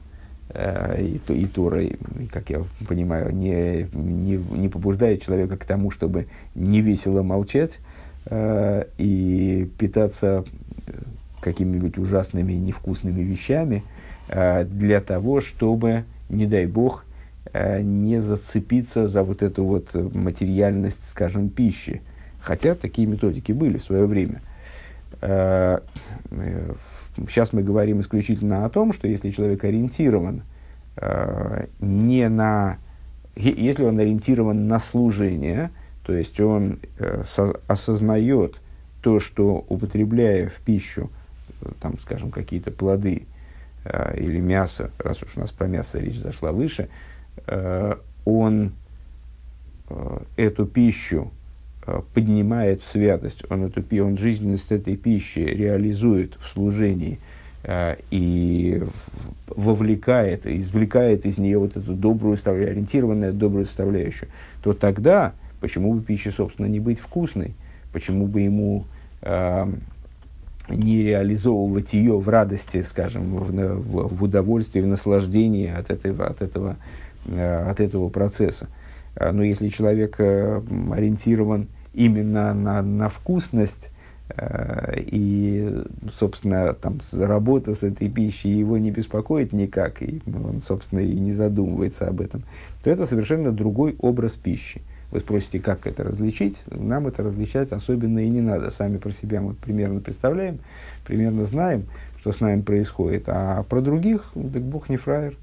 э, 0.48 1.03
и, 1.03 1.20
и 1.33 1.46
Тора, 1.46 1.83
и, 1.83 1.96
как 2.33 2.48
я 2.48 2.62
понимаю, 2.88 3.35
не, 3.35 3.88
не, 3.92 4.37
не 4.37 4.68
побуждает 4.68 5.22
человека 5.22 5.59
к 5.59 5.66
тому, 5.66 5.90
чтобы 5.90 6.29
не 6.55 6.81
весело 6.81 7.22
молчать 7.22 7.81
э, 8.27 8.87
и 8.96 9.70
питаться 9.79 10.44
какими-нибудь 11.42 11.98
ужасными 11.98 12.55
невкусными 12.55 13.20
вещами 13.20 13.83
э, 14.29 14.64
для 14.64 15.03
того, 15.03 15.42
чтобы, 15.42 16.05
не 16.31 16.46
дай 16.46 16.64
бог, 16.64 17.05
не 17.55 18.21
зацепиться 18.21 19.07
за 19.07 19.23
вот 19.23 19.43
эту 19.43 19.65
вот 19.65 19.95
материальность, 20.15 21.09
скажем, 21.11 21.49
пищи. 21.49 22.03
Хотя 22.41 22.75
такие 22.75 23.07
методики 23.07 23.53
были 23.53 23.79
в 23.79 23.85
свое 23.85 24.07
время. 24.07 24.41
Сейчас 27.29 27.53
мы 27.53 27.62
говорим 27.62 28.01
исключительно 28.01 28.65
о 28.65 28.71
том, 28.71 28.93
что 28.93 29.07
если 29.07 29.31
человек 29.31 29.65
ориентирован 29.65 30.43
не 31.81 32.29
на... 32.29 32.79
Если 33.37 33.85
он 33.85 33.99
ориентирован 33.99 34.67
на 34.67 34.79
служение, 34.79 35.71
то 36.05 36.15
есть 36.15 36.41
он 36.41 36.81
осознает 37.69 38.57
то, 39.03 39.21
что 39.21 39.65
употребляя 39.69 40.49
в 40.49 40.61
пищу, 40.61 41.11
там, 41.81 41.99
скажем, 41.99 42.31
какие-то 42.31 42.71
плоды 42.71 43.27
э, 43.85 44.19
или 44.19 44.41
мясо, 44.41 44.91
раз 44.99 45.23
уж 45.23 45.37
у 45.37 45.41
нас 45.41 45.51
про 45.51 45.67
мясо 45.69 45.99
речь 45.99 46.19
зашла 46.19 46.53
выше, 46.53 46.85
э, 46.85 47.12
он 48.24 48.72
э, 49.88 50.18
эту 50.37 50.66
пищу 50.66 51.31
э, 51.87 52.00
поднимает 52.14 52.83
в 52.83 52.88
святость, 52.88 53.44
он, 53.50 53.64
эту, 53.64 53.83
он 54.05 54.16
жизненность 54.16 54.70
этой 54.70 54.96
пищи 54.96 55.40
реализует 55.40 56.37
в 56.40 56.48
служении 56.48 57.18
э, 57.64 57.96
и 58.11 58.83
вовлекает, 59.48 60.46
извлекает 60.46 61.26
из 61.26 61.38
нее 61.38 61.59
вот 61.59 61.76
эту 61.76 61.94
добрую, 61.94 62.38
ориентированную 62.44 63.33
добрую 63.33 63.66
составляющую, 63.66 64.28
то 64.62 64.72
тогда 64.72 65.33
почему 65.61 65.94
бы 65.94 66.02
пище, 66.02 66.31
собственно, 66.31 66.66
не 66.66 66.81
быть 66.81 66.98
вкусной? 66.98 67.55
Почему 67.92 68.26
бы 68.26 68.40
ему 68.40 68.85
э, 69.20 69.66
не 70.68 71.02
реализовывать 71.02 71.92
ее 71.92 72.18
в 72.18 72.28
радости, 72.28 72.83
скажем, 72.83 73.37
в, 73.37 73.50
в, 73.50 74.16
в 74.16 74.22
удовольствии, 74.22 74.81
в 74.81 74.87
наслаждении 74.87 75.68
от 75.68 75.90
этого, 75.90 76.26
от 76.26 76.40
этого, 76.40 76.70
э, 76.70 77.02
от 77.26 77.80
этого 77.80 78.08
процесса. 78.08 78.68
А, 79.14 79.32
но 79.32 79.42
если 79.42 79.68
человек 79.68 80.16
э, 80.18 80.62
ориентирован 80.92 81.68
именно 81.92 82.54
на, 82.54 82.82
на 82.82 83.08
вкусность, 83.08 83.90
э, 84.30 84.94
и, 84.98 85.82
собственно, 86.12 86.72
там, 86.72 87.00
работа 87.12 87.74
с 87.74 87.82
этой 87.82 88.08
пищей 88.08 88.50
его 88.50 88.78
не 88.78 88.90
беспокоит 88.90 89.52
никак, 89.52 90.02
и 90.02 90.22
он, 90.26 90.61
собственно, 90.61 91.00
и 91.00 91.14
не 91.18 91.32
задумывается 91.32 92.08
об 92.08 92.20
этом, 92.20 92.42
то 92.82 92.90
это 92.90 93.06
совершенно 93.06 93.52
другой 93.52 93.96
образ 93.98 94.32
пищи. 94.32 94.82
Вы 95.11 95.20
спросите, 95.20 95.61
как 95.61 95.87
это 95.87 96.04
различить? 96.04 96.62
Нам 96.70 97.06
это 97.06 97.22
различать 97.22 97.70
особенно 97.72 98.20
и 98.20 98.30
не 98.30 98.40
надо. 98.40 98.70
Сами 98.70 98.96
про 98.96 99.12
себя 99.12 99.42
мы 99.42 99.52
примерно 99.52 100.00
представляем, 100.00 100.61
примерно 101.04 101.44
знаем, 101.44 101.85
что 102.18 102.32
с 102.32 102.40
нами 102.40 102.62
происходит. 102.62 103.24
А 103.26 103.62
про 103.64 103.82
других, 103.82 104.30
ну, 104.35 104.48
так 104.48 104.62
Бог 104.62 104.88
не 104.88 104.96
фраер. 104.96 105.37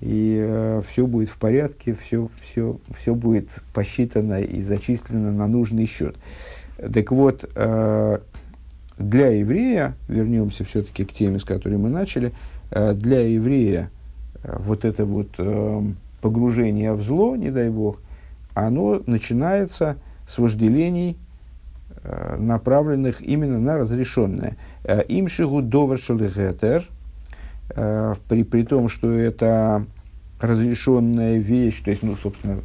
И 0.00 0.36
э, 0.40 0.82
все 0.88 1.06
будет 1.06 1.28
в 1.28 1.38
порядке, 1.38 1.94
все, 1.94 2.28
все, 2.40 2.78
все 2.96 3.14
будет 3.14 3.50
посчитано 3.74 4.40
и 4.40 4.60
зачислено 4.60 5.32
на 5.32 5.48
нужный 5.48 5.86
счет. 5.86 6.16
Так 6.76 7.10
вот, 7.10 7.50
э, 7.54 8.18
для 8.98 9.28
еврея, 9.28 9.96
вернемся 10.08 10.64
все-таки 10.64 11.04
к 11.04 11.12
теме, 11.12 11.38
с 11.40 11.44
которой 11.44 11.78
мы 11.78 11.88
начали, 11.88 12.32
э, 12.70 12.94
для 12.94 13.20
еврея 13.20 13.90
э, 14.42 14.56
вот 14.60 14.84
это 14.84 15.04
вот 15.04 15.30
э, 15.38 15.82
погружение 16.20 16.92
в 16.92 17.02
зло, 17.02 17.34
не 17.34 17.50
дай 17.50 17.68
бог, 17.70 18.00
оно 18.54 19.02
начинается 19.06 19.96
с 20.28 20.38
вожделений, 20.38 21.16
э, 22.02 22.36
направленных 22.38 23.20
именно 23.20 23.58
на 23.58 23.78
разрешенное. 23.78 24.56
Э, 24.84 25.02
Имшигу 25.08 25.62
довершелигетер, 25.62 26.84
э, 26.84 26.97
при, 27.74 28.42
при 28.42 28.62
том, 28.64 28.88
что 28.88 29.12
это 29.12 29.84
разрешенная 30.40 31.38
вещь, 31.38 31.80
то 31.82 31.90
есть, 31.90 32.02
ну, 32.02 32.16
собственно, 32.16 32.60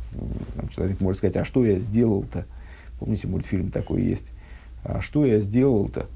человек 0.76 1.02
может 1.02 1.20
сказать, 1.20 1.38
а 1.38 1.46
что 1.46 1.66
я 1.66 1.78
сделал-то? 1.78 2.46
Помните, 3.00 3.28
мультфильм 3.28 3.72
такой 3.72 4.04
есть. 4.04 4.26
А 4.84 5.02
что 5.02 5.26
я 5.26 5.40
сделал-то? 5.40 6.08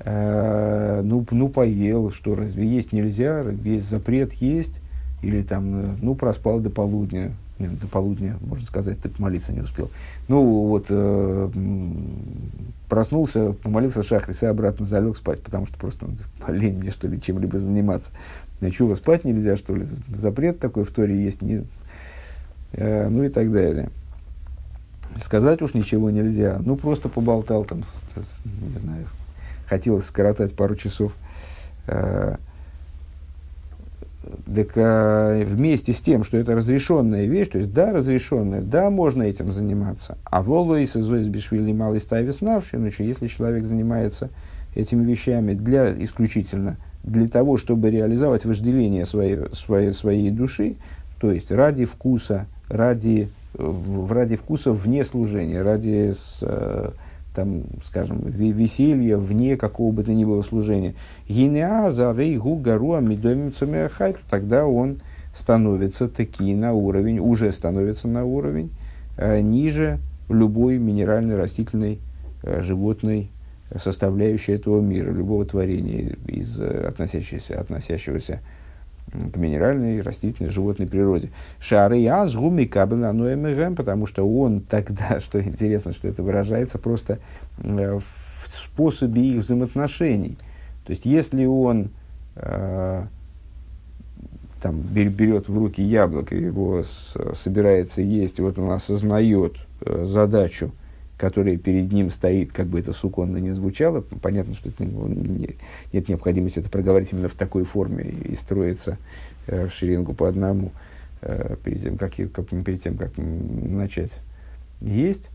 Э, 0.00 1.02
ну, 1.04 1.24
ну, 1.30 1.48
поел, 1.48 2.10
что 2.10 2.34
разве 2.34 2.66
есть 2.66 2.92
нельзя, 2.92 3.42
весь 3.42 3.84
запрет 3.84 4.32
есть, 4.34 4.80
или 5.22 5.42
там, 5.42 5.96
ну, 6.02 6.14
проспал 6.14 6.60
до 6.60 6.70
полудня, 6.70 7.32
до 7.58 7.86
полудня, 7.86 8.36
можно 8.40 8.66
сказать, 8.66 9.00
ты 9.00 9.08
помолиться 9.08 9.52
не 9.52 9.60
успел. 9.60 9.90
Ну, 10.28 10.42
вот, 10.42 10.86
э, 10.88 11.50
проснулся, 12.88 13.52
помолился 13.52 14.02
шахрис 14.02 14.42
и 14.42 14.46
обратно 14.46 14.86
залег 14.86 15.16
спать, 15.16 15.40
потому 15.42 15.66
что 15.66 15.78
просто 15.78 16.06
ну, 16.06 16.52
лень 16.52 16.78
мне, 16.78 16.90
что 16.90 17.06
ли, 17.06 17.20
чем-либо 17.20 17.58
заниматься. 17.58 18.12
А 18.60 18.70
чего, 18.70 18.94
спать 18.94 19.24
нельзя, 19.24 19.56
что 19.56 19.74
ли? 19.74 19.86
Запрет 20.14 20.58
такой 20.58 20.84
в 20.84 20.90
Торе 20.90 21.22
есть, 21.22 21.42
не, 21.42 21.64
э, 22.72 23.08
ну 23.08 23.22
и 23.22 23.28
так 23.28 23.52
далее. 23.52 23.90
Сказать 25.22 25.62
уж 25.62 25.74
ничего 25.74 26.10
нельзя. 26.10 26.60
Ну, 26.64 26.76
просто 26.76 27.08
поболтал 27.08 27.64
там, 27.64 27.84
не 28.16 28.80
знаю, 28.80 29.06
хотелось 29.66 30.06
скоротать 30.06 30.56
пару 30.56 30.74
часов. 30.74 31.12
Э, 31.86 32.36
так 34.46 34.72
а, 34.76 35.42
вместе 35.44 35.92
с 35.92 36.00
тем, 36.00 36.24
что 36.24 36.36
это 36.36 36.54
разрешенная 36.54 37.26
вещь, 37.26 37.48
то 37.48 37.58
есть 37.58 37.72
да, 37.72 37.92
разрешенная, 37.92 38.60
да, 38.60 38.90
можно 38.90 39.22
этим 39.22 39.52
заниматься. 39.52 40.18
А 40.24 40.42
волоис 40.42 40.96
из 40.96 41.08
бишвили 41.28 41.72
малый 41.72 42.00
ставис 42.00 42.40
навши, 42.40 42.78
ну, 42.78 42.90
если 42.98 43.26
человек 43.26 43.64
занимается 43.64 44.30
этими 44.74 45.04
вещами 45.04 45.54
для, 45.54 45.92
исключительно 46.02 46.76
для 47.02 47.28
того, 47.28 47.56
чтобы 47.58 47.90
реализовать 47.90 48.44
вожделение 48.44 49.04
своей, 49.04 49.38
своей, 49.52 49.92
своей 49.92 50.30
души, 50.30 50.76
то 51.20 51.30
есть 51.30 51.52
ради 51.52 51.84
вкуса, 51.84 52.46
ради, 52.68 53.28
ради 53.56 54.36
вкуса 54.36 54.72
вне 54.72 55.04
служения, 55.04 55.62
ради 55.62 56.12
с, 56.12 56.38
э, 56.40 56.90
там, 57.34 57.64
скажем, 57.84 58.20
веселье 58.26 59.16
вне 59.16 59.56
какого 59.56 59.92
бы 59.92 60.04
то 60.04 60.12
ни 60.14 60.24
было 60.24 60.42
служения. 60.42 60.94
Гинеа 61.28 61.90
зарей 61.90 62.36
гу 62.36 62.56
гаруа 62.56 63.00
медомим 63.00 63.52
тогда 64.30 64.66
он 64.66 65.00
становится 65.34 66.08
таки 66.08 66.54
на 66.54 66.72
уровень, 66.72 67.18
уже 67.18 67.50
становится 67.52 68.06
на 68.08 68.24
уровень 68.24 68.70
э, 69.16 69.40
ниже 69.40 69.98
любой 70.28 70.78
минеральной, 70.78 71.36
растительной, 71.36 71.98
э, 72.42 72.62
животной 72.62 73.30
составляющей 73.76 74.52
этого 74.52 74.80
мира, 74.80 75.10
любого 75.10 75.44
творения, 75.44 76.16
из, 76.26 76.58
э, 76.60 76.86
относящегося, 76.86 77.60
относящегося 77.60 78.40
к 79.12 79.36
минеральной, 79.36 80.00
растительной, 80.00 80.50
животной 80.50 80.86
природе. 80.86 81.30
Шары 81.60 81.98
я 81.98 82.26
с 82.26 82.34
гуми 82.34 82.64
кабель 82.64 82.98
потому 83.74 84.06
что 84.06 84.28
он 84.28 84.60
тогда, 84.60 85.20
что 85.20 85.40
интересно, 85.40 85.92
что 85.92 86.08
это 86.08 86.22
выражается 86.22 86.78
просто 86.78 87.18
э, 87.58 87.98
в 87.98 88.48
способе 88.56 89.22
их 89.22 89.44
взаимоотношений. 89.44 90.36
То 90.84 90.90
есть, 90.90 91.06
если 91.06 91.44
он 91.44 91.90
э, 92.36 93.04
там, 94.60 94.80
берет 94.80 95.48
в 95.48 95.56
руки 95.56 95.82
яблоко, 95.82 96.34
его 96.34 96.82
собирается 97.34 98.02
есть, 98.02 98.40
вот 98.40 98.58
он 98.58 98.70
осознает 98.70 99.56
э, 99.80 100.04
задачу, 100.06 100.72
которая 101.24 101.56
перед 101.56 101.90
ним 101.90 102.10
стоит, 102.10 102.52
как 102.52 102.66
бы 102.66 102.78
это 102.78 102.92
суконно 102.92 103.38
не 103.38 103.50
звучало, 103.50 104.02
понятно, 104.02 104.54
что 104.54 104.68
это, 104.68 104.84
не, 104.84 105.56
нет 105.90 106.06
необходимости 106.10 106.58
это 106.58 106.68
проговорить 106.68 107.14
именно 107.14 107.30
в 107.30 107.34
такой 107.34 107.64
форме 107.64 108.04
и 108.04 108.34
строиться 108.34 108.98
э, 109.46 109.68
в 109.68 109.72
шеренгу 109.72 110.12
по 110.12 110.28
одному 110.28 110.70
э, 111.22 111.56
перед, 111.64 111.82
тем, 111.82 111.96
как, 111.96 112.12
как, 112.30 112.48
перед 112.62 112.82
тем, 112.82 112.98
как 112.98 113.12
начать 113.16 114.20
есть. 114.82 115.30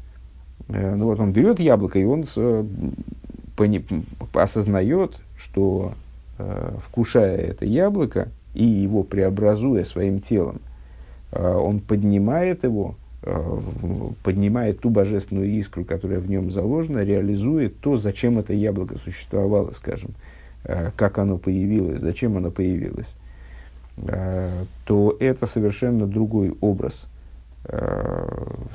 Э, 0.68 0.94
ну 0.94 1.06
вот 1.06 1.20
он 1.20 1.34
берет 1.34 1.60
яблоко, 1.60 1.98
и 1.98 2.04
он 2.04 2.26
с, 2.26 2.36
пони, 3.58 3.84
осознает, 4.34 5.16
что 5.40 5.94
э, 6.38 6.78
вкушая 6.84 7.36
это 7.36 7.66
яблоко 7.66 8.28
и 8.54 8.64
его 8.64 9.02
преобразуя 9.02 9.84
своим 9.86 10.22
телом, 10.22 10.62
э, 11.32 11.52
он 11.52 11.80
поднимает 11.80 12.64
его, 12.64 12.96
поднимает 14.24 14.80
ту 14.80 14.90
божественную 14.90 15.50
искру, 15.50 15.84
которая 15.84 16.20
в 16.20 16.30
нем 16.30 16.52
заложена, 16.52 17.04
реализует 17.04 17.80
то, 17.80 17.98
зачем 17.98 18.40
это 18.40 18.54
яблоко 18.54 18.98
существовало, 18.98 19.72
скажем, 19.72 20.12
э, 20.64 20.92
как 20.96 21.18
оно 21.18 21.38
появилось, 21.38 22.00
зачем 22.00 22.38
оно 22.38 22.50
появилось, 22.50 23.18
э, 23.98 24.50
то 24.86 25.18
это 25.20 25.46
совершенно 25.46 26.08
другой 26.08 26.56
образ 26.62 27.08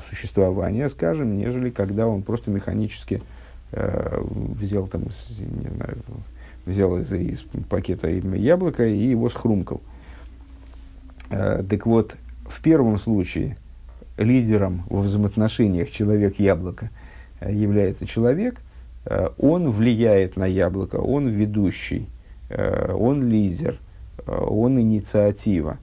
существования, 0.09 0.87
скажем, 0.89 1.35
нежели 1.35 1.71
когда 1.71 2.07
он 2.07 2.21
просто 2.21 2.51
механически 2.51 3.21
взял 3.71 4.87
там, 4.87 5.05
не 5.39 5.69
знаю, 5.69 5.97
взял 6.67 6.97
из, 6.99 7.11
из 7.11 7.41
пакета 7.67 8.07
яблоко 8.09 8.85
и 8.85 9.07
его 9.07 9.27
схрумкал. 9.27 9.81
Так 11.29 11.87
вот, 11.87 12.15
в 12.47 12.61
первом 12.61 12.99
случае– 12.99 13.57
лидером 14.17 14.83
во 14.89 15.01
взаимоотношениях 15.01 15.91
человек-яблоко 15.91 16.89
э, 17.39 17.53
является 17.53 18.05
человек, 18.05 18.61
э, 19.05 19.29
он 19.37 19.69
влияет 19.69 20.37
на 20.37 20.45
яблоко, 20.45 20.97
он 20.97 21.27
ведущий, 21.27 22.07
э, 22.49 22.93
он 22.93 23.27
лидер, 23.27 23.77
он 24.25 24.79
инициатива. 24.79 25.77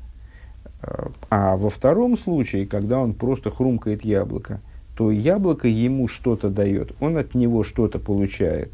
А 1.30 1.56
во 1.56 1.70
втором 1.70 2.18
случае, 2.18 2.66
когда 2.66 2.98
он 2.98 3.14
просто 3.14 3.50
хрумкает 3.50 4.04
яблоко, 4.04 4.60
то 4.96 5.12
яблоко 5.12 5.68
ему 5.68 6.08
что-то 6.08 6.48
дает, 6.48 6.92
он 6.98 7.16
от 7.18 7.34
него 7.34 7.62
что-то 7.62 8.00
получает. 8.00 8.72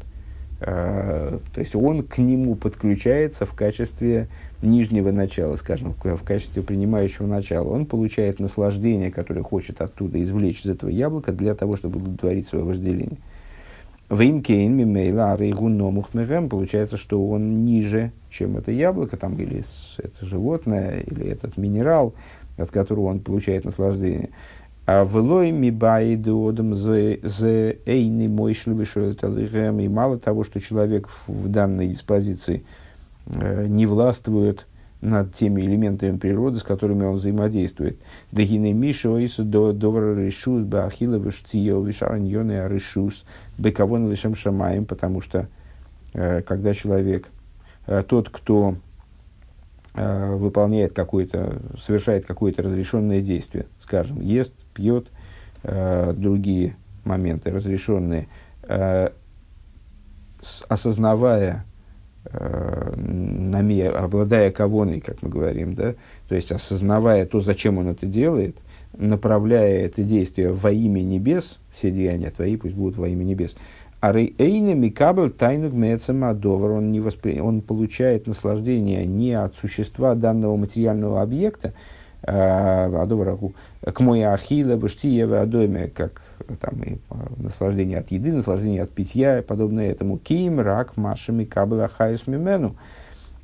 То 0.59 1.39
есть 1.55 1.73
он 1.73 2.03
к 2.03 2.17
нему 2.17 2.55
подключается 2.55 3.45
в 3.45 3.53
качестве 3.53 4.27
нижнего 4.61 5.11
начала, 5.11 5.55
скажем, 5.55 5.93
в 5.93 6.23
качестве 6.23 6.61
принимающего 6.61 7.27
начала. 7.27 7.69
Он 7.69 7.85
получает 7.85 8.39
наслаждение, 8.39 9.09
которое 9.09 9.41
хочет 9.41 9.81
оттуда 9.81 10.21
извлечь 10.21 10.61
из 10.65 10.71
этого 10.71 10.89
яблока 10.89 11.31
для 11.31 11.55
того, 11.55 11.77
чтобы 11.77 11.99
удовлетворить 11.99 12.47
свое 12.47 12.65
вожделение. 12.65 13.19
В 14.09 14.21
имкейн 14.21 14.75
мимейла 14.75 15.37
рейгуномух 15.37 16.13
мегем 16.13 16.49
получается, 16.49 16.97
что 16.97 17.25
он 17.29 17.63
ниже, 17.63 18.11
чем 18.29 18.57
это 18.57 18.71
яблоко, 18.71 19.17
там, 19.17 19.35
или 19.35 19.61
это 19.97 20.25
животное, 20.25 20.99
или 21.01 21.25
этот 21.27 21.57
минерал, 21.57 22.15
от 22.57 22.71
которого 22.71 23.05
он 23.05 23.19
получает 23.19 23.65
наслаждение. 23.65 24.29
А 24.91 25.05
в 25.05 25.17
лой 25.17 25.51
мибаи 25.51 26.15
дуодам 26.15 26.73
зе 26.73 27.77
эйни 27.85 28.27
мой 28.27 28.53
и 28.53 29.87
мало 29.87 30.17
того, 30.17 30.43
что 30.43 30.59
человек 30.59 31.07
в 31.27 31.47
данной 31.47 31.89
диспозиции 31.89 32.63
э, 33.27 33.67
не 33.67 33.85
властвует 33.85 34.65
над 35.01 35.35
теми 35.35 35.61
элементами 35.61 36.17
природы, 36.17 36.57
с 36.57 36.63
которыми 36.63 37.03
он 37.03 37.17
взаимодействует. 37.17 37.99
Дагины 38.31 38.73
Миша 38.73 39.11
Ойсу 39.11 39.43
до 39.43 39.73
Довара 39.73 40.15
Решус 40.15 40.63
Бахила 40.63 41.17
Вештио 41.17 41.83
Вишараньоне 41.83 42.67
Решус 42.67 43.25
Бекавон 43.59 44.09
Лишем 44.09 44.33
Шамаем, 44.33 44.85
потому 44.85 45.21
что 45.21 45.49
э, 46.15 46.41
когда 46.41 46.73
человек, 46.73 47.27
э, 47.85 48.01
тот, 48.07 48.31
кто 48.31 48.75
выполняет 49.93 50.93
какое-то, 50.93 51.61
совершает 51.77 52.25
какое-то 52.25 52.61
разрешенное 52.61 53.21
действие, 53.21 53.65
скажем, 53.79 54.21
ест, 54.21 54.53
пьет, 54.79 55.07
э, 55.63 56.13
другие 56.13 56.77
моменты 57.03 57.51
разрешенные, 57.51 58.27
э, 58.63 59.09
осознавая 60.67 61.65
Э, 62.31 62.93
нами, 62.97 63.81
обладая 63.81 64.51
кавоной, 64.51 64.99
как 64.99 65.21
мы 65.23 65.29
говорим, 65.29 65.73
да, 65.73 65.95
то 66.27 66.35
есть 66.35 66.51
осознавая 66.51 67.25
то, 67.25 67.39
зачем 67.39 67.77
он 67.77 67.87
это 67.87 68.05
делает, 68.05 68.57
направляя 68.95 69.85
это 69.85 70.03
действие 70.03 70.51
во 70.51 70.69
имя 70.69 70.99
небес, 70.99 71.59
все 71.73 71.89
деяния 71.89 72.29
твои 72.29 72.55
пусть 72.57 72.75
будут 72.75 72.97
во 72.97 73.07
имя 73.07 73.23
небес. 73.23 73.55
הרי 74.01 74.11
אינו 74.11 74.75
מקבל, 74.75 75.31
он, 76.73 76.91
не 76.91 76.99
воспри... 76.99 77.39
он 77.39 77.61
получает 77.61 78.27
наслаждение 78.27 79.05
не 79.05 79.33
от 79.33 79.55
существа 79.55 80.13
данного 80.13 80.55
материального 80.55 81.21
объекта, 81.21 81.73
הדבר 82.21 83.53
ההוא, 83.81 83.99
כמו 84.01 84.23
אכילה 84.23 84.75
ושתייה 84.75 85.41
וכדומה, 85.41 85.87
как 85.87 86.21
там 86.59 86.81
и 86.83 86.97
наслаждение 87.37 87.99
от 87.99 88.11
еды, 88.11 88.33
наслаждение 88.33 88.83
от 88.83 88.89
питья, 88.89 89.41
подобное 89.41 89.89
этому. 89.89 90.17
כי 90.17 90.42
אם 90.42 90.59
רק 90.59 90.78
מה 90.78 90.97
שמקבל 90.97 91.87
החיות 91.87 92.27
ממנו. 92.27 92.75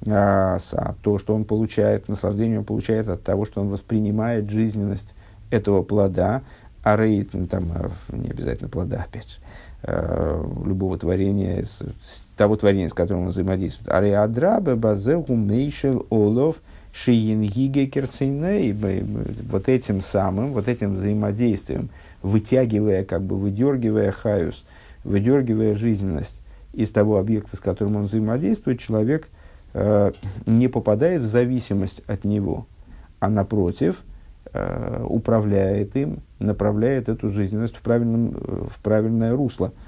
А, 0.05 0.57
а 0.73 0.95
то, 1.01 1.17
что 1.17 1.33
он 1.33 1.45
получает, 1.45 2.09
наслаждение 2.09 2.59
он 2.59 2.65
получает 2.65 3.07
от 3.07 3.23
того, 3.23 3.45
что 3.45 3.61
он 3.61 3.69
воспринимает 3.69 4.49
жизненность 4.49 5.15
этого 5.51 5.81
плода, 5.81 6.41
а 6.83 6.97
рейд, 6.97 7.29
ну, 7.33 7.47
там, 7.47 7.71
не 8.09 8.29
обязательно 8.29 8.69
плода, 8.69 9.05
опять 9.07 9.29
же, 9.29 9.37
любого 10.65 10.97
творения, 10.97 11.63
того 12.35 12.57
творения, 12.57 12.89
с 12.89 12.93
которым 12.93 13.23
он 13.23 13.29
взаимодействует. 13.29 13.89
Ариадрабе 13.89 14.75
базеу 14.75 15.25
мейшел 15.29 16.05
олов– 16.09 16.57
Шиингиге 16.95 17.87
керцейней, 17.87 18.71
вот 19.49 19.67
этим 19.67 19.99
самым, 20.01 20.53
вот 20.53 20.69
этим 20.69 20.93
взаимодействием, 20.93 21.89
вытягивая, 22.21 23.03
как 23.03 23.21
бы 23.21 23.37
выдергивая 23.37 24.11
хаюс, 24.11 24.63
выдергивая 25.03 25.75
жизненность 25.75 26.39
из 26.71 26.91
того 26.91 27.17
объекта, 27.17 27.57
с 27.57 27.59
которым 27.59 27.97
он 27.97 28.05
взаимодействует, 28.05 28.79
человек 28.79 29.27
э, 29.73 30.13
не 30.45 30.69
попадает 30.69 31.23
в 31.23 31.25
зависимость 31.25 32.01
от 32.07 32.23
него, 32.23 32.65
а 33.19 33.29
напротив, 33.29 34.01
э, 34.53 35.05
управляет 35.05 35.97
им, 35.97 36.19
направляет 36.39 37.09
эту 37.09 37.27
жизненность 37.27 37.75
в, 37.75 37.81
правильном, 37.81 38.31
в 38.69 38.79
правильное 38.81 39.35
русло– 39.35 39.73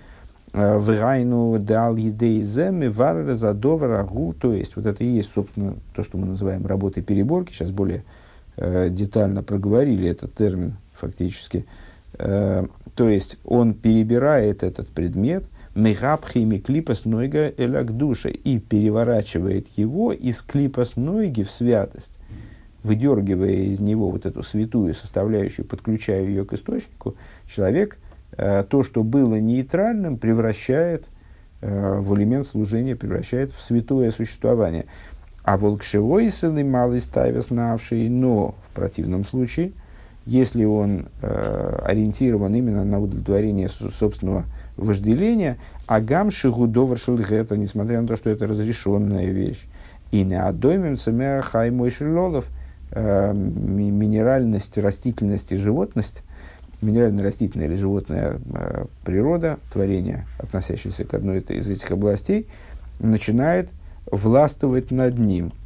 в 0.54 1.00
Райну 1.00 1.60
дал 1.60 1.96
едей 1.98 2.42
земи 2.42 2.88
варре 2.88 3.36
задовар 3.36 3.92
агу, 3.92 4.34
то 4.34 4.54
есть 4.54 4.76
вот 4.76 4.86
это 4.86 5.04
и 5.04 5.08
есть, 5.08 5.32
собственно, 5.34 5.76
то, 5.94 6.04
что 6.04 6.18
мы 6.18 6.26
называем 6.26 6.66
работой 6.66 7.04
переборки, 7.04 7.52
сейчас 7.52 7.72
более 7.72 8.04
э, 8.56 8.90
детально 8.90 9.44
проговорили 9.44 10.10
этот 10.10 10.34
термин 10.34 10.78
фактически. 10.94 11.66
Э, 12.18 12.66
то 12.96 13.10
есть 13.10 13.38
он 13.44 13.74
перебирает 13.74 14.64
этот 14.64 14.88
предмет, 14.88 15.44
мегапхими 15.76 16.58
клипас 16.58 17.06
нойга 17.06 17.54
элак 17.58 17.96
душа. 17.96 18.30
И 18.30 18.58
переворачивает 18.58 19.68
его 19.76 20.12
из 20.12 20.42
клипас 20.42 20.96
нойги 20.96 21.44
в 21.44 21.52
святость, 21.52 22.14
выдергивая 22.84 23.52
из 23.52 23.80
него 23.80 24.10
вот 24.10 24.26
эту 24.26 24.42
святую 24.42 24.94
составляющую, 24.96 25.66
подключая 25.66 26.24
ее 26.24 26.46
к 26.46 26.54
источнику, 26.54 27.16
человек– 27.48 27.98
Э, 28.07 28.07
то, 28.64 28.84
что 28.84 29.04
было 29.04 29.36
нейтральным, 29.36 30.18
превращает 30.18 31.08
э, 31.62 32.00
в 32.00 32.16
элемент 32.16 32.48
служения, 32.48 32.96
превращает 32.96 33.52
в 33.52 33.62
святое 33.62 34.12
существование. 34.12 34.86
А 35.44 35.58
волкшевойсен 35.58 36.58
и 36.58 36.64
малый 36.64 37.00
ставис 37.00 37.50
навший, 37.50 38.10
но 38.10 38.56
в 38.70 38.76
противном 38.76 39.26
случае, 39.26 39.72
если 40.26 40.66
он 40.66 41.08
э, 41.22 41.80
ориентирован 41.86 42.54
именно 42.54 42.84
на 42.84 43.00
удовлетворение 43.00 43.70
собственного 43.70 44.44
вожделения, 44.76 45.58
а 45.88 46.02
гам 46.02 46.32
шигудовар 46.32 47.00
это, 47.32 47.58
несмотря 47.58 48.02
на 48.02 48.08
то, 48.08 48.18
что 48.18 48.30
это 48.30 48.46
разрешенная 48.46 49.28
вещь, 49.28 49.66
и 50.12 50.24
не 50.24 50.36
адомим 50.36 50.98
самя 50.98 51.42
хай 51.42 51.72
мой 51.72 51.92
шилолов, 51.92 52.50
э, 52.92 53.34
минеральность, 53.34 54.78
растительность 54.78 55.52
и 55.54 55.58
животность, 55.58 56.24
минерально-растительная 56.82 57.68
или 57.68 57.76
животная 57.76 58.40
э, 58.54 58.86
природа, 59.04 59.60
творение, 59.72 60.26
относящееся 60.38 61.06
к 61.06 61.14
одной 61.14 61.40
из 61.40 61.70
этих 61.70 61.92
областей, 61.92 62.48
начинает 63.00 63.70
властвовать 64.12 64.92
над 64.92 65.18
ним– 65.18 65.52